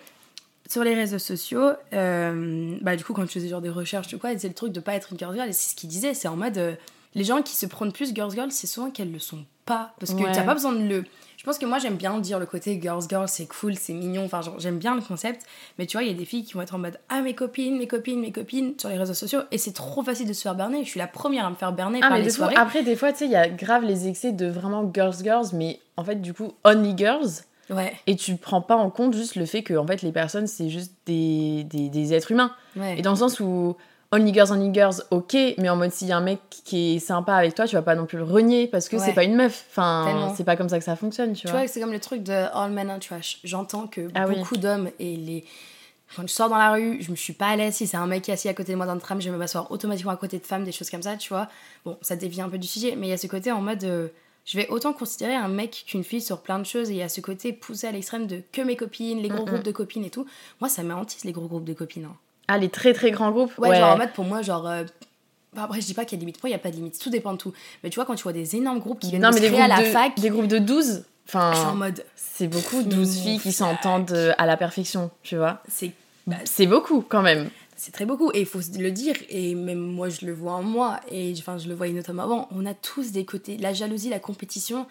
[0.69, 4.19] Sur les réseaux sociaux, euh, bah du coup, quand tu faisais genre des recherches ou
[4.19, 5.49] quoi, c'est le truc de pas être une girls girl.
[5.49, 6.59] Et c'est ce qu'il disait, c'est en mode.
[6.59, 6.75] euh,
[7.15, 9.93] les gens qui se prônent plus girls girl, c'est souvent qu'elles le sont pas.
[10.01, 10.33] Parce que Ouais.
[10.33, 11.05] t'as pas besoin de le.
[11.37, 14.25] Je pense que moi, j'aime bien dire le côté girls girl, c'est cool, c'est mignon.
[14.25, 15.47] Enfin, j'aime bien le concept.
[15.79, 17.35] Mais tu vois, il y a des filles qui vont être en mode Ah, mes
[17.35, 19.41] copines, mes copines, mes copines sur les réseaux sociaux.
[19.53, 20.83] Et c'est trop facile de se faire berner.
[20.85, 22.57] Je suis la première à me faire berner Ah, par mais les des fois- soirées.
[22.57, 25.47] après, des fois, tu sais, il y a grave les excès de vraiment girls, girls,
[25.53, 27.29] mais en fait, du coup, only girls.
[27.71, 30.47] Ouais, Et tu prends pas en compte juste le fait que en fait, les personnes,
[30.47, 32.53] c'est juste des, des, des êtres humains.
[32.77, 32.99] ouais.
[32.99, 33.77] Et dans le sens où
[34.13, 36.99] only girls, only girls, ok, mais en mode s'il y a un mec qui est
[36.99, 39.03] sympa avec toi, tu vas pas non plus le renier parce que Ouais.
[39.05, 39.67] c'est pas une meuf.
[39.71, 41.59] Enfin, c'est pas comme ça que ça fonctionne, tu, Tu vois.
[41.61, 43.39] vois, c'est comme le truc de All Men are Trash.
[43.45, 44.37] J'entends que Ah oui.
[44.37, 45.45] beaucoup d'hommes et les.
[46.17, 47.75] Quand je sors dans la rue, je me suis pas à l'aise.
[47.75, 49.29] Si c'est un mec qui est assis à côté de moi dans le tram, je
[49.29, 51.49] vais m'asseoir automatiquement à côté de femmes, des choses comme ça, tu vois.
[51.85, 53.85] Bon, ça dévie un peu du sujet, mais il y a ce côté en mode.
[53.85, 54.09] euh,
[54.47, 57.03] je vais autant considérer un mec qu'une fille sur plein de choses et il y
[57.03, 59.47] a ce côté poussé à l'extrême de que mes copines, les gros Mm-mm.
[59.47, 60.25] groupes de copines et tout.
[60.63, 62.07] Moi, ça m'hantise les gros groupes de copines.
[62.07, 62.17] hein.
[62.49, 63.53] Ah, les très très grands groupes?
[63.59, 64.67] Ouais, genre en mode pour moi, genre.
[64.67, 64.85] euh,
[65.55, 66.39] bah, après, je dis pas qu'il y a de limite.
[66.39, 66.99] Pour moi, il y a pas de limite.
[66.99, 67.53] Tout dépend de tout.
[67.83, 69.43] Mais tu vois, quand tu vois des énormes groupes qui viennent non, de mais se
[69.45, 71.75] des créer groupes, à la de, fac, des groupes de 12, enfin, je suis en
[71.75, 72.05] mode.
[72.17, 75.63] c'est beaucoup, Mais 12 mon filles qui s'entendent euh, à la perfection, tu vois?
[75.69, 75.93] C'est
[76.45, 77.49] C'est beaucoup quand même.
[77.77, 80.65] C'est très beaucoup et il faut le dire et même moi je le vois en
[80.65, 84.09] moi et enfin je le voyais notamment avant on a tous des côtés la jalousie
[84.11, 84.85] la compétition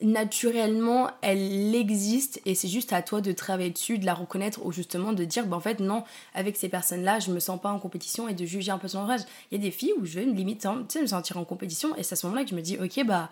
[0.00, 4.72] naturellement elle existe et c'est juste à toi de travailler dessus de la reconnaître ou
[4.72, 7.70] justement de dire bah en fait non avec ces personnes là je me sens pas
[7.70, 10.04] en compétition et de juger un peu son entourage il y a des filles où
[10.06, 12.26] je vais me limite hein, tu sais, me sentir en compétition et c'est à ce
[12.26, 13.28] moment là que je me dis ok bah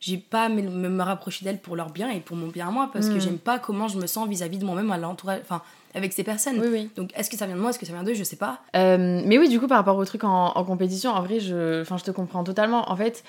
[0.00, 2.68] j'ai pas à me, me- me rapprocher d'elles pour leur bien et pour mon bien
[2.68, 3.20] à moi parce que Mm.
[3.20, 5.60] j'aime pas comment je me sens vis-à-vis de moi-même à l'entourage enfin
[5.94, 6.90] avec ces personnes Oui, oui.
[6.96, 8.60] donc est-ce que ça vient de moi est-ce que ça vient d'eux je sais pas
[8.76, 11.82] Euh, mais oui, du coup, par rapport au truc en, en compétition, en vrai, je,
[11.84, 12.90] je te comprends totalement.
[12.92, 13.24] En fait,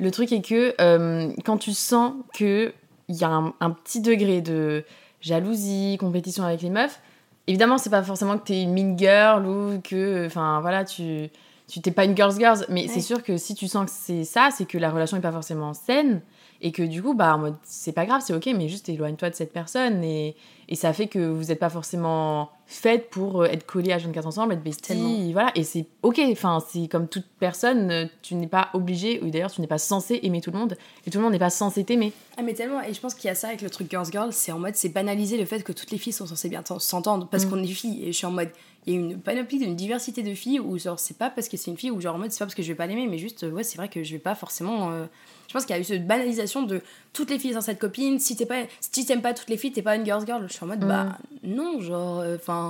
[0.00, 2.72] le truc est que euh, quand tu sens qu'il
[3.08, 4.84] y a un, un petit degré de
[5.20, 7.00] jalousie, compétition avec les meufs,
[7.46, 11.28] évidemment, c'est pas forcément que t'es une mean girl ou que, enfin, voilà, tu
[11.68, 12.88] tu t'es pas une girls girls, mais Ouais.
[12.88, 15.32] c'est sûr que si tu sens que c'est ça, c'est que la relation est pas
[15.32, 16.20] forcément saine
[16.60, 19.30] et que du coup, bah, en mode, c'est pas grave, c'est ok, mais juste éloigne-toi
[19.30, 20.36] de cette personne et,
[20.68, 24.26] et ça fait que vous êtes pas forcément faites pour euh, être collés à 24
[24.26, 25.30] ensemble, être Tellement.
[25.32, 29.30] voilà, et c'est ok, enfin, c'est comme toute personne, euh, tu n'es pas obligé, ou
[29.30, 31.50] d'ailleurs, tu n'es pas censé aimer tout le monde, et tout le monde n'est pas
[31.50, 32.12] censé t'aimer.
[32.36, 34.32] Ah mais tellement, et je pense qu'il y a ça avec le truc Girls Girl,
[34.32, 36.78] c'est en mode, c'est banaliser le fait que toutes les filles sont censées bien t'en-
[36.78, 37.50] s'entendre parce Mm.
[37.50, 38.02] qu'on est filles.
[38.04, 38.48] Et je suis en mode,
[38.86, 41.56] il y a une panoplie, une diversité de filles où genre c'est pas parce que
[41.56, 43.06] c'est une fille ou genre en mode c'est pas parce que je vais pas l'aimer,
[43.06, 44.90] mais juste, ouais, c'est vrai que je vais pas forcément.
[44.92, 45.04] euh,
[45.48, 46.80] Je pense qu'il y a eu cette banalisation de
[47.12, 49.72] toutes les filles sont cette copine, si t'es pas, si t'aimes pas toutes les filles,
[49.72, 50.42] t'es pas une Girls Girl.
[50.48, 52.61] Je suis en mode, bah non, genre, enfin,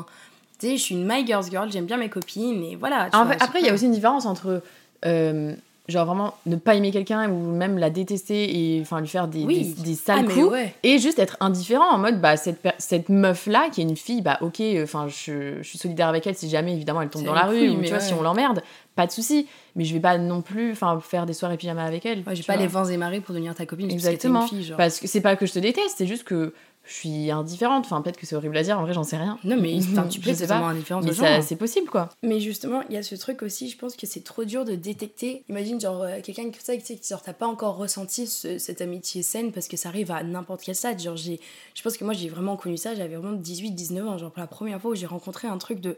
[0.58, 3.08] tu sais, je suis une My Girls Girl, j'aime bien mes copines et voilà.
[3.10, 4.62] tu En vois, fait, je après, il y a aussi une différence entre,
[5.04, 5.54] euh,
[5.88, 9.42] genre vraiment ne pas aimer quelqu'un ou même la détester et enfin lui faire des,
[9.44, 9.74] Oui.
[9.76, 10.52] des, des Ah, sales coups.
[10.52, 10.74] ouais.
[10.84, 14.38] Et juste être indifférent en mode, bah, cette, cette meuf-là, qui est une fille, bah,
[14.40, 17.46] ok, enfin, je, je suis solidaire avec elle si jamais, évidemment, elle tombe dans la
[17.46, 18.04] rue, ou mais tu vois, ouais.
[18.04, 18.62] si on l'emmerde,
[18.94, 19.48] pas de souci.
[19.74, 22.18] Mais je vais pas non plus, enfin, faire des soirées pyjama avec elle.
[22.26, 22.62] Ouais, j'ai pas vois.
[22.62, 23.88] les vents et marées pour devenir ta copine.
[23.88, 24.42] parce que Exactement.
[24.42, 24.76] Une fille, genre.
[24.76, 27.84] Parce que c'est pas que je te déteste, c'est juste que je suis indifférente.
[27.84, 29.38] Enfin, peut-être que c'est horrible à dire, en vrai, j'en sais rien.
[29.44, 31.42] Non, mais enfin, tu peux totalement indifférente Mais ça, hein.
[31.42, 32.08] c'est possible, quoi.
[32.22, 34.74] Mais justement, il y a ce truc aussi, je pense que c'est trop dur de
[34.74, 35.44] détecter.
[35.48, 38.58] Imagine, genre, euh, quelqu'un comme ça, tu sais, qui genre, t'as pas encore ressenti ce-
[38.58, 41.00] cette amitié saine parce que ça arrive à n'importe quel stade.
[41.00, 41.40] Genre, j'ai,
[41.74, 44.18] je pense que moi, j'ai vraiment connu ça, j'avais vraiment 18, 19 ans.
[44.18, 45.96] Genre, pour la première fois où j'ai rencontré un truc de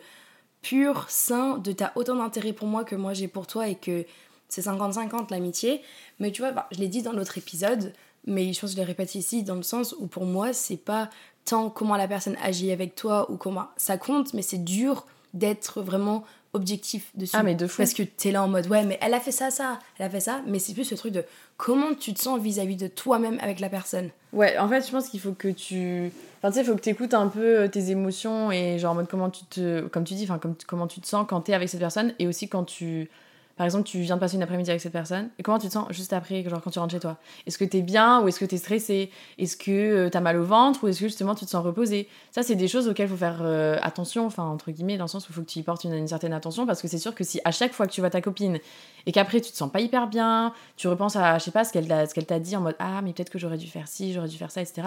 [0.63, 4.05] pur, sain, de t'as autant d'intérêt pour moi que moi j'ai pour toi et que
[4.49, 5.83] c'est 50-50 l'amitié.
[6.21, 7.93] Mais tu vois, bah, je l'ai dit dans l'autre épisode,
[8.27, 10.77] mais je pense que je le répète ici dans le sens où pour moi, c'est
[10.77, 11.11] pas
[11.45, 15.83] tant comment la personne agit avec toi ou comment ça compte, mais c'est dur d'être
[15.83, 17.37] vraiment objectif dessus.
[17.37, 17.79] Ah, mais de fou.
[17.79, 20.11] Parce que t'es là en mode, ouais, mais elle a fait ça, ça, elle a
[20.11, 21.25] fait ça, mais c'est plus ce truc de
[21.57, 24.11] comment tu te sens vis-à-vis de toi-même avec la personne.
[24.33, 26.13] Ouais, en fait, je pense qu'il faut que tu.
[26.39, 28.93] Enfin, tu sais, il faut que tu écoutes un peu euh, tes émotions et genre
[28.93, 29.87] en mode comment tu te.
[29.89, 32.27] Comme tu dis, enfin, comme, comment tu te sens quand t'es avec cette personne et
[32.29, 33.11] aussi quand tu
[33.57, 35.73] par exemple, tu viens de passer une après-midi avec cette personne, et comment tu te
[35.73, 37.19] sens juste après, genre quand tu rentres chez toi?
[37.47, 39.11] Est-ce que t'es bien ou est-ce que t'es stressé?
[39.39, 42.09] Est-ce que euh, t'as mal au ventre ou est-ce que justement tu te sens reposé?
[42.33, 45.29] Ça, c'est des choses auxquelles faut faire euh, attention, enfin, entre guillemets, dans le sens
[45.29, 47.23] où il faut que tu y portes une, certaine attention, parce que c'est sûr que
[47.23, 48.59] si à chaque fois que tu vois ta copine
[49.07, 51.73] et qu'après tu te sens pas hyper bien, tu repenses à, je sais pas, ce
[51.73, 54.37] qu'elle t'a dit en mode Ah, mais peut-être que j'aurais dû faire ci, j'aurais dû
[54.37, 54.83] faire ça, etc.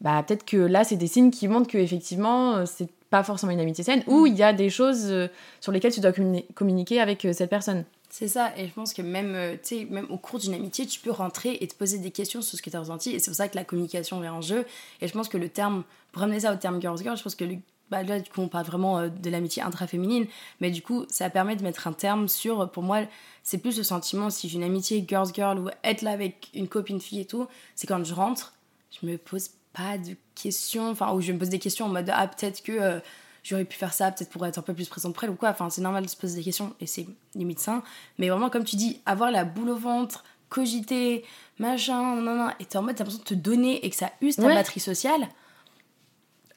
[0.00, 3.52] Bah, peut-être que là, c'est des signes qui montrent que effectivement, euh, c'est pas forcément
[3.52, 5.12] une amitié saine, ou il y a des choses
[5.60, 6.12] sur lesquelles tu dois
[6.54, 7.84] communiquer avec cette personne.
[8.12, 9.56] C'est ça, et je pense que même, euh,
[9.88, 12.62] même au cours d'une amitié, tu peux rentrer et te poser des questions sur ce
[12.62, 14.66] que tu as ressenti, et c'est pour ça que la communication vient en jeu.
[15.00, 17.36] Et je pense que le terme, pour ramener ça au terme girls girl, je pense
[17.36, 17.44] que
[17.88, 20.26] bah là, du coup, on parle vraiment euh, de l'amitié intraféminine,
[20.60, 23.02] mais du coup, ça permet de mettre un terme sur, pour moi,
[23.44, 26.66] c'est plus le sentiment si j'ai une amitié girls girl ou être là avec une
[26.66, 28.54] copine fille et tout, c'est quand je rentre,
[28.90, 32.10] je me pose pas de questions, enfin, ou je me pose des questions en mode,
[32.12, 32.72] ah, peut-être que.
[32.72, 33.00] Euh,
[33.42, 35.50] j'aurais pu faire ça peut-être pour être un peu plus présente près ou quoi.
[35.50, 37.82] Enfin, c'est normal de se poser des questions et c'est limite sain.
[38.18, 41.24] Mais vraiment, comme tu dis, avoir la boule au ventre, cogiter,
[41.58, 44.10] machin, non, non, et t'es en mode, t'as l'impression de te donner et que ça
[44.20, 45.28] use ta batterie sociale.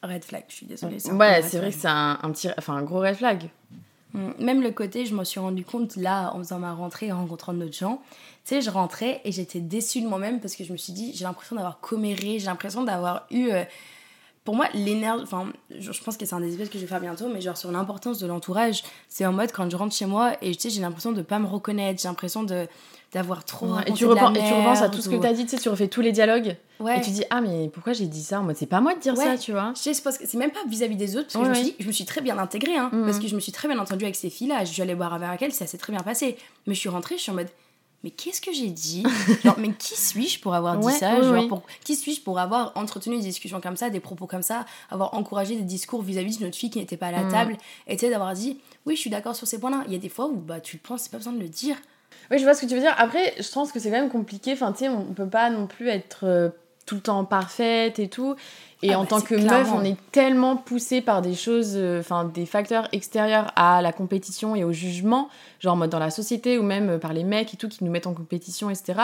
[0.02, 0.98] Red flag, je suis désolée.
[1.12, 3.50] Ouais, c'est vrai que c'est un, un, petit, enfin, un gros red flag.
[4.12, 4.32] Mm.
[4.40, 7.54] Même le côté, je m'en suis rendu compte là en faisant ma rentrée en rencontrant
[7.54, 8.02] d'autres gens.
[8.46, 11.14] Tu sais, je rentrais et j'étais déçue de moi-même parce que je me suis dit,
[11.16, 13.50] j'ai l'impression d'avoir comméré, j'ai l'impression d'avoir eu.
[13.52, 13.64] Euh,
[14.44, 17.00] pour moi, l'énergie, enfin, je pense que c'est un des épisodes que je vais faire
[17.00, 20.34] bientôt, mais genre sur l'importance de l'entourage, c'est en mode quand je rentre chez moi
[20.42, 22.68] et tu sais, j'ai l'impression de pas me reconnaître, j'ai l'impression de
[23.14, 25.46] d'avoir trop et tu, repenses, et tu repenses à tout ce que tu as dit,
[25.46, 26.98] tu sais, tu refais tous les dialogues ouais.
[26.98, 29.00] et tu dis ah mais pourquoi j'ai dit ça en mode c'est pas moi de
[29.00, 29.72] dire ça, tu vois.
[29.76, 31.92] Je sais, c'est même pas vis-à-vis des autres parce que je, me suis je me
[31.92, 34.32] suis très bien intégrée hein, parce que je me suis très bien entendue avec ces
[34.32, 36.90] filles-là, je suis allée boire avec elles, ça s'est très bien passé, mais je suis
[36.90, 37.50] rentrée, je suis en mode
[38.04, 39.04] mais qu'est-ce que j'ai dit
[39.44, 43.18] genre, Mais qui suis-je pour avoir dit ça genre, Pour, Qui suis-je pour avoir entretenu
[43.18, 46.58] des discussions comme ça, des propos comme ça, avoir encouragé des discours vis-à-vis d'une autre
[46.58, 47.32] fille qui n'était pas à la mm.
[47.32, 49.84] table, et d'avoir dit oui, je suis d'accord sur ces points-là.
[49.88, 51.50] Il y a des fois où bah, tu le penses, c'est pas besoin de le
[51.50, 51.78] dire.
[52.32, 52.96] Oui, je vois ce que tu veux dire.
[52.98, 54.54] Après, je pense que c'est quand même compliqué.
[54.54, 56.50] Enfin, tu sais, on peut pas non plus être euh,
[56.86, 58.36] tout le temps parfaite et tout.
[58.82, 62.02] Et ah en bah, tant que meuf, on est tellement poussé par des choses, euh,
[62.02, 65.30] enfin des facteurs extérieurs à la compétition et au jugement,
[65.62, 67.92] genre mode dans la société ou même euh, par les mecs et tout qui nous
[67.92, 69.00] mettent en compétition, etc.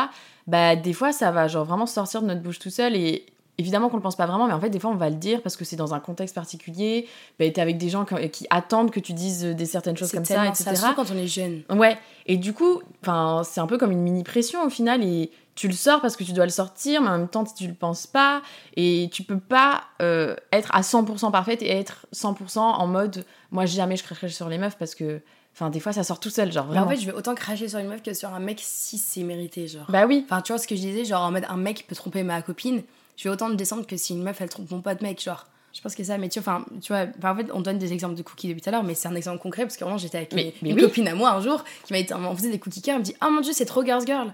[0.48, 3.26] Bah des fois ça va genre vraiment sortir de notre bouche tout seul et
[3.60, 5.42] évidemment qu'on le pense pas vraiment, mais en fait des fois on va le dire
[5.44, 7.08] parce que c'est dans un contexte particulier.
[7.38, 10.48] Bah t'es avec des gens qui, attendent que tu dises des certaines choses comme ça,
[10.48, 10.76] etc.
[10.76, 11.62] Ça quand on est jeune.
[11.70, 11.98] Ouais.
[12.26, 15.68] Et du coup, enfin c'est un peu comme une mini pression au final et tu
[15.68, 18.08] le sors parce que tu dois le sortir, mais en même temps, tu le penses
[18.08, 18.42] pas.
[18.78, 23.66] Et tu peux pas euh, être à 100% parfaite et être 100% en mode moi,
[23.66, 25.22] jamais je cracherai sur les meufs parce que.
[25.56, 26.86] Enfin, des fois, ça sort tout seul, genre vraiment.
[26.86, 29.24] en fait, je vais autant cracher sur une meuf que sur un mec si c'est
[29.24, 29.88] mérité, genre.
[29.90, 30.24] Bah oui.
[30.24, 32.42] Enfin, tu vois ce que je disais, genre en mode un mec peut tromper ma
[32.42, 32.84] copine,
[33.20, 35.46] je vais autant me descendre que si une meuf elle trompe mon pote mec, genre.
[35.74, 38.16] Je pense que ça, mais tu vois, tu vois, en fait, on donne des exemples
[38.16, 40.18] de cookies depuis tout à l'heure, mais c'est un exemple concret parce que vraiment, j'étais
[40.18, 42.82] avec mais, une copine à moi un jour qui m'a été, on faisait des cookies
[42.88, 44.34] elle me dit, oh mon dieu, c'est trop girls girl.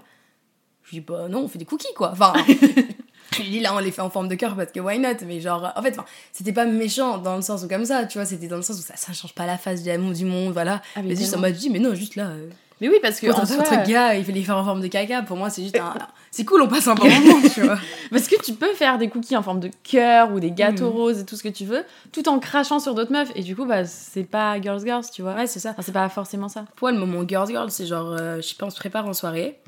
[0.84, 2.12] Je dis, bah non, on fait des cookies, quoi.
[2.12, 2.32] Enfin,
[3.32, 5.26] je dis, là, on les fait en forme de cœur parce que why not?
[5.26, 5.98] Mais genre, en fait,
[6.32, 8.78] c'était pas méchant dans le sens où comme ça, tu vois, c'était dans le sens
[8.78, 10.80] où ça, ça change pas la face du monde, du monde, voilà.
[10.94, 12.28] Ah, mais juste en mode, mais non, juste là.
[12.28, 12.48] Euh,
[12.80, 15.22] mais oui, parce que en soi, gars, il fait les faire en forme de caca.
[15.22, 15.94] Pour moi, c'est juste un.
[16.30, 17.78] c'est cool, on passe un bon moment, tu vois.
[18.10, 20.96] Parce que tu peux faire des cookies en forme de cœur ou des gâteaux mm.
[20.96, 23.32] roses et tout ce que tu veux, tout en crachant sur d'autres meufs.
[23.34, 25.34] Et du coup, bah, c'est pas girls girls, tu vois.
[25.34, 25.74] Ouais, c'est ça.
[25.80, 26.66] c'est pas forcément ça.
[26.76, 29.06] Pour moi, le moment girls girls, c'est genre, euh, je sais pas, on se prépare
[29.06, 29.58] en soirée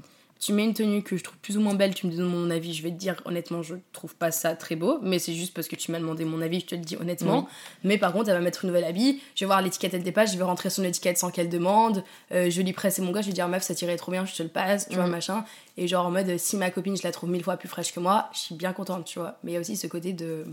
[0.40, 2.50] tu mets une tenue que je trouve plus ou moins belle, tu me donnes mon
[2.50, 5.52] avis, je vais te dire honnêtement, je trouve pas ça très beau, mais c'est juste
[5.52, 7.48] parce que tu m'as demandé mon avis, je te le dis honnêtement.
[7.82, 10.32] Mais par contre, elle va mettre une nouvelle habit, je vais voir l'étiquette elle dépasse,
[10.32, 13.26] je vais rentrer son étiquette sans qu'elle demande, euh, je lui presser mon gars, je
[13.26, 15.44] vais dire meuf, ça tirait trop bien, je te le passe, tu vois, machin.
[15.76, 18.00] Et genre en mode, si ma copine, je la trouve mille fois plus fraîche que
[18.00, 19.38] moi, je suis bien contente, tu vois.
[19.42, 20.44] Mais il y a aussi ce côté de.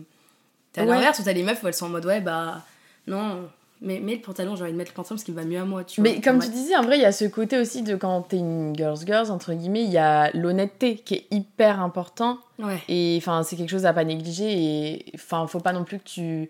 [0.74, 2.64] T'as l'inverse où t'as les meufs où elles sont en mode, ouais, bah
[3.08, 3.50] non,
[3.82, 5.66] mais, mais le pantalon, j'ai envie de mettre le pantalon parce qu'il va mieux à
[5.66, 6.10] moi, tu vois.
[6.10, 8.38] Mais comme tu disais, en vrai, il y a ce côté aussi de quand t'es
[8.38, 12.40] une girls girls, entre guillemets, il y a l'honnêteté qui est hyper important.
[12.58, 12.82] Ouais.
[12.88, 14.52] Et enfin, c'est quelque chose à pas négliger.
[14.52, 16.50] Et enfin, faut pas non plus que tu.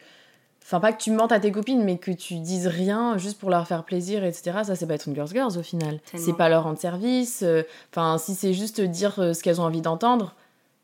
[0.63, 3.49] Enfin, pas que tu mentes à tes copines, mais que tu dises rien juste pour
[3.49, 4.59] leur faire plaisir, etc.
[4.63, 5.99] Ça, c'est pas être une girls girls au final.
[6.15, 7.41] C'est pas leur rendre service.
[7.43, 10.35] Euh, enfin, si c'est juste dire euh, ce qu'elles ont envie d'entendre,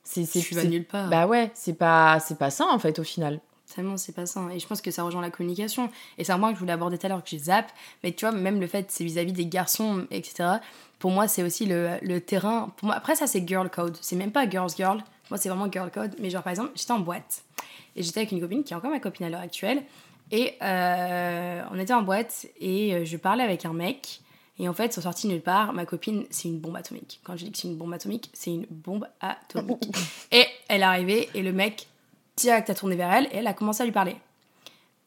[0.03, 0.25] c'est.
[0.25, 1.09] Tu vas nulle part.
[1.09, 3.39] Bah ouais, c'est pas, c'est pas ça en fait au final.
[3.73, 4.41] Tellement, c'est pas ça.
[4.53, 5.89] Et je pense que ça rejoint la communication.
[6.17, 7.71] Et c'est un point que je voulais aborder tout à l'heure, que j'ai zappe.
[8.03, 10.49] Mais tu vois, même le fait, c'est vis-à-vis des garçons, etc.
[10.99, 12.71] Pour moi, c'est aussi le, le terrain.
[12.77, 13.97] Pour moi, après, ça, c'est girl code.
[14.01, 15.03] C'est même pas girls girl.
[15.29, 16.15] Moi, c'est vraiment girl code.
[16.19, 17.43] Mais genre, par exemple, j'étais en boîte.
[17.95, 19.83] Et j'étais avec une copine qui est encore ma copine à l'heure actuelle.
[20.31, 24.21] Et euh, on était en boîte et euh, je parlais avec un mec.
[24.59, 25.73] Et en fait, sont sortis nulle part.
[25.73, 27.19] Ma copine, c'est une bombe atomique.
[27.23, 29.83] Quand je dis que c'est une bombe atomique, c'est une bombe atomique.
[30.31, 31.87] et elle est arrivée et le mec,
[32.37, 34.15] direct, a tourné vers elle et elle a commencé à lui parler.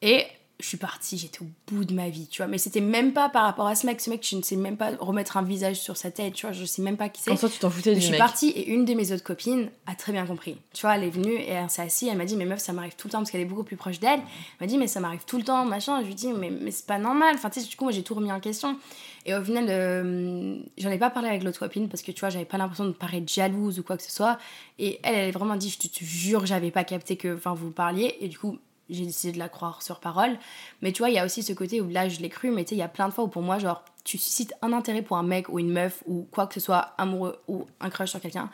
[0.03, 0.27] Et
[0.61, 2.47] je suis partie, j'étais au bout de ma vie, tu vois.
[2.47, 4.01] Mais c'était même pas par rapport à ce mec.
[4.01, 6.53] Ce mec, je ne sais même pas remettre un visage sur sa tête, tu vois.
[6.53, 7.31] Je sais même pas qui c'est.
[7.31, 8.21] En soi, tu t'en foutais du je suis mec.
[8.21, 10.57] partie et une de mes autres copines a très bien compris.
[10.73, 12.73] Tu vois, elle est venue et elle s'est assise, elle m'a dit, mais meuf, ça
[12.73, 14.21] m'arrive tout le temps parce qu'elle est beaucoup plus proche d'elle.
[14.21, 16.01] Elle m'a dit, mais ça m'arrive tout le temps, machin.
[16.03, 17.35] Je lui dis, mais, mais c'est pas normal.
[17.35, 18.79] Enfin, tu sais, du coup, moi, j'ai tout remis en question.
[19.27, 22.29] Et au final, euh, j'en ai pas parlé avec l'autre copine parce que tu vois,
[22.29, 24.39] j'avais pas l'impression de paraître jalouse ou quoi que ce soit.
[24.79, 28.17] Et elle, elle a vraiment dit, je te, jure, j'avais pas capté que vous parliez.
[28.21, 28.59] Et du coup,
[28.91, 30.37] j'ai décidé de la croire sur parole.
[30.83, 32.65] Mais tu vois, il y a aussi ce côté où là, je l'ai cru, mais
[32.65, 34.73] tu sais, il y a plein de fois où pour moi, genre, tu suscites un
[34.73, 37.89] intérêt pour un mec ou une meuf ou quoi que ce soit, amoureux ou un
[37.89, 38.51] crush sur quelqu'un.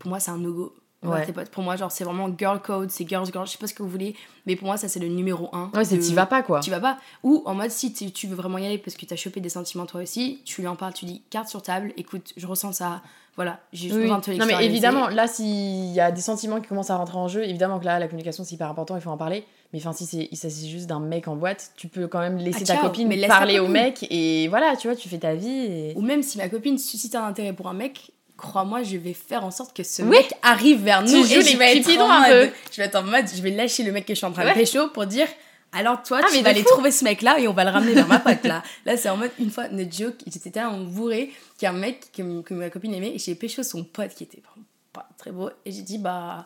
[0.00, 0.74] Pour moi, c'est un no-go.
[1.02, 1.10] Ouais.
[1.10, 1.26] Ouais.
[1.26, 1.50] tes potes.
[1.50, 3.82] Pour moi, genre, c'est vraiment girl code, c'est girls girl, je sais pas ce que
[3.82, 4.14] vous voulez,
[4.46, 5.70] mais pour moi, ça, c'est le numéro un.
[5.74, 6.60] Ouais, c'est de- t'y vas pas quoi.
[6.60, 6.98] tu vas pas.
[7.22, 9.86] Ou en mode, si tu, veux vraiment y aller parce que t'as chopé des sentiments
[9.86, 13.02] toi aussi, tu lui en parles, tu dis carte sur table, écoute, je ressens ça,
[13.34, 16.20] voilà, j'ai juste Oui, besoin de te Non mais évidemment, là s'il y a des
[16.20, 18.94] sentiments qui commencent à rentrer en jeu, évidemment que là la communication c'est hyper important,
[18.94, 19.44] il faut en parler.
[19.72, 22.36] Mais enfin si c'est il s'agit juste d'un mec en boîte, tu peux quand même
[22.36, 25.08] laisser Ah, ta copine mais laisse ta parler au mec et voilà, tu vois, tu
[25.08, 25.94] fais ta vie et...
[25.96, 28.10] Ou même si ma copine suscite un intérêt pour un mec,
[28.42, 30.10] crois-moi, je vais faire en sorte que ce Oui.
[30.10, 32.50] mec arrive vers nous Tu et je vais être en un peu.
[32.70, 34.44] je vais être en mode, je vais lâcher le mec que je suis en train
[34.44, 34.52] Ouais.
[34.52, 35.26] de pécho pour dire.
[35.74, 36.68] Alors toi, Ah, tu mais vas aller fou.
[36.68, 38.62] trouver ce mec-là et on va le ramener vers ma pote là.
[38.84, 41.78] Là, c'est en mode une fois, ne joke, j'étais tellement bourré qu'il y a un
[41.78, 45.08] mec que, que ma copine aimait et j'ai pécho son pote qui était vraiment pas
[45.16, 46.44] très beau et j'ai dit bah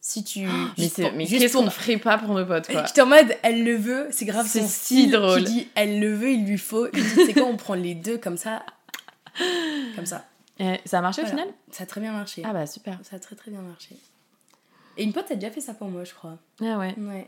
[0.00, 0.40] si tu
[0.78, 2.84] Mais, qu'est-ce qu'on ne ferait pas pour nos potes quoi?
[2.86, 5.42] J'étais en mode, elle le veut, c'est grave, C'est si drôle.
[5.42, 6.86] qui dit, elle le veut, il lui faut.
[6.92, 8.62] Je dis, c'est quoi, on prend les deux comme ça,
[9.96, 10.24] comme ça.
[10.60, 11.42] Eh, Ça a marché au Voilà.
[11.42, 12.42] final Ça a très bien marché.
[12.44, 12.98] Ah bah super.
[13.02, 13.96] Ça a très très bien marché.
[14.96, 16.36] Et une pote a déjà fait ça pour moi, je crois.
[16.62, 16.94] Ah ouais.
[16.98, 17.26] Ouais.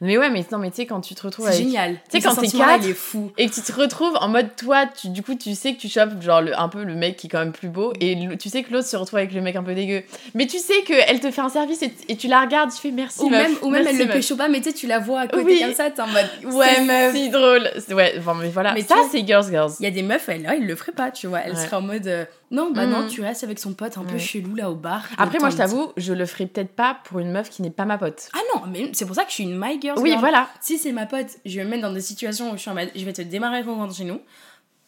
[0.00, 1.64] Mais ouais, mais non, mais tu sais quand tu te retrouves C'est avec...
[1.66, 1.94] génial.
[2.10, 3.30] Tu sais, quand t'es quatre, il est fou.
[3.38, 5.88] Et que tu te retrouves en mode toi, tu, du coup tu sais que tu
[5.88, 8.36] chopes genre le, un peu le mec qui est quand même plus beau et le-
[8.36, 10.02] tu sais que l'autre se retrouve avec le mec un peu dégueu.
[10.34, 12.90] Mais tu sais qu'elle te fait un service et, et tu la regardes, tu fais
[12.90, 14.16] merci Ou meuf, même, ou même merci, elle le meuf.
[14.16, 15.60] pécho pas, mais tu sais, tu la vois à côté Oui.
[15.60, 17.14] comme ça, t'es en mode, C'est ouais, meuf.
[17.14, 17.70] si drôle.
[17.78, 18.74] C'est- Ouais, enfin, mais voilà.
[18.74, 19.72] Mais ça vois- c'est Girls Girls.
[19.78, 21.38] Il y a des meufs, elles, là, ils le feraient pas, tu vois.
[21.38, 21.64] Elles Ouais.
[21.64, 23.08] seraient en mode, euh, non, bah non, Mhm.
[23.08, 24.18] tu restes avec son pote un peu Ouais.
[24.18, 25.04] chelou là au bar.
[25.18, 27.84] Après moi je t'avoue, je le ferai peut-être pas pour une meuf qui n'est pas
[27.84, 28.28] ma pote.
[28.32, 29.98] Ah non, mais c'est pour ça que je suis une my girl.
[29.98, 30.20] Oui, girl.
[30.20, 30.48] voilà.
[30.60, 32.74] Si c'est ma pote, je vais me mettre dans des situations où je suis en
[32.74, 34.20] mode, je vais te démarrer rentre chez nous.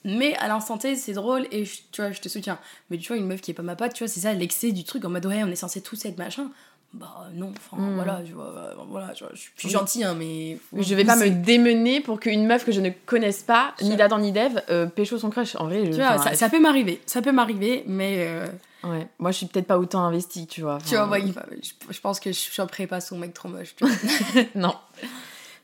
[0.05, 2.59] Mais à l'instant T, c'est drôle et je- tu vois, je te soutiens.
[2.89, 4.73] Mais tu vois, une meuf qui est pas ma pote, tu vois, c'est ça l'excès
[4.73, 6.51] du truc en mode, ouais, on est censé tous être machin.
[6.93, 7.95] Bah non, enfin Mm.
[7.95, 10.59] voilà, tu vois, euh, voilà, vois, je suis- je gentille, hein, mais.
[10.77, 14.19] Je vais pas me démener pour qu'une meuf que je ne connaisse pas, ni d'Adam
[14.19, 15.55] ni d'Eve, euh, pécho son crush.
[15.57, 18.17] En vrai, je, Tu vois, ça, ça peut m'arriver, ça peut m'arriver, mais.
[18.27, 18.47] euh,
[18.83, 19.07] ouais.
[19.21, 20.79] Moi je suis peut-être pas autant investie, tu vois.
[20.85, 23.77] tu vois, ouais, va- je, je pense que je choperai pas son mec trop moche.
[23.77, 23.85] tu
[24.35, 24.43] vois.
[24.57, 24.75] Non.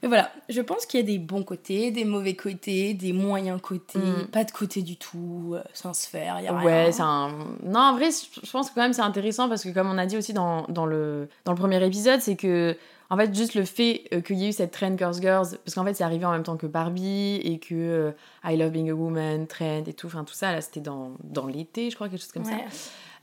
[0.06, 3.60] Mais voilà, je pense qu'il y a des bons côtés, des mauvais côtés, des moyens
[3.60, 4.26] côtés, Mm.
[4.30, 6.92] pas de côté du tout, euh, sans se faire, y a Ouais, rien.
[6.92, 7.30] c'est un.
[7.64, 8.08] Non, en vrai,
[8.42, 10.62] je pense que quand même c'est intéressant parce que, comme on a dit aussi dans,
[10.68, 12.76] dans, le, dans le premier épisode, c'est que,
[13.10, 15.74] en fait, juste le fait euh, qu'il y ait eu cette trend Girls Girls, parce
[15.74, 18.10] qu'en fait, c'est arrivé en même temps que Barbie et que euh,
[18.44, 21.46] I Love Being a Woman, trend et tout, enfin tout ça, là, c'était dans, dans
[21.46, 22.52] l'été, je crois, quelque chose comme ça.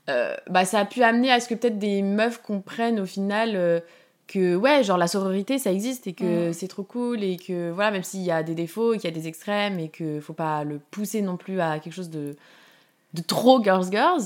[0.10, 3.56] Euh, bah, ça a pu amener à ce que peut-être des meufs comprennent au final
[4.28, 6.54] que, ouais, genre la sororité, ça existe et que Mm.
[6.54, 9.12] c'est trop cool et que, voilà, même s'il y a des défauts, qu'il y a
[9.12, 12.36] des extrêmes et qu'il faut pas le pousser non plus à quelque chose de,
[13.14, 14.24] de trop girls girls,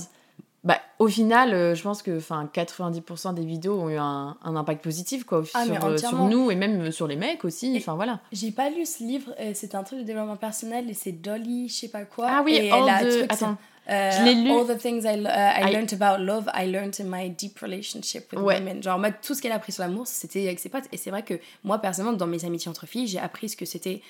[0.64, 4.56] bah, au final, euh, je pense que enfin 90% des vidéos ont eu un, un
[4.56, 7.74] impact positif quoi, Ah, sur, euh, sur nous et même sur les mecs aussi.
[7.74, 8.20] Et- Enfin voilà.
[8.34, 11.70] J'ai pas lu ce livre, euh, c'est un truc de développement personnel et c'est Dolly,
[11.70, 12.28] je sais pas quoi.
[12.30, 14.52] Ah oui, et elle a truc, attends, je l'ai lu.
[14.52, 17.60] All the things I, uh, I I- learned about love, I learned in my deep
[17.60, 18.58] relationship with Ouais.
[18.60, 18.84] women.
[18.84, 20.86] Genre, en mode, tout ce qu'elle a appris sur l'amour, c'était avec ses potes.
[20.92, 23.66] Et c'est vrai que moi, personnellement, dans mes amitiés entre filles, j'ai appris ce que
[23.66, 24.02] c'était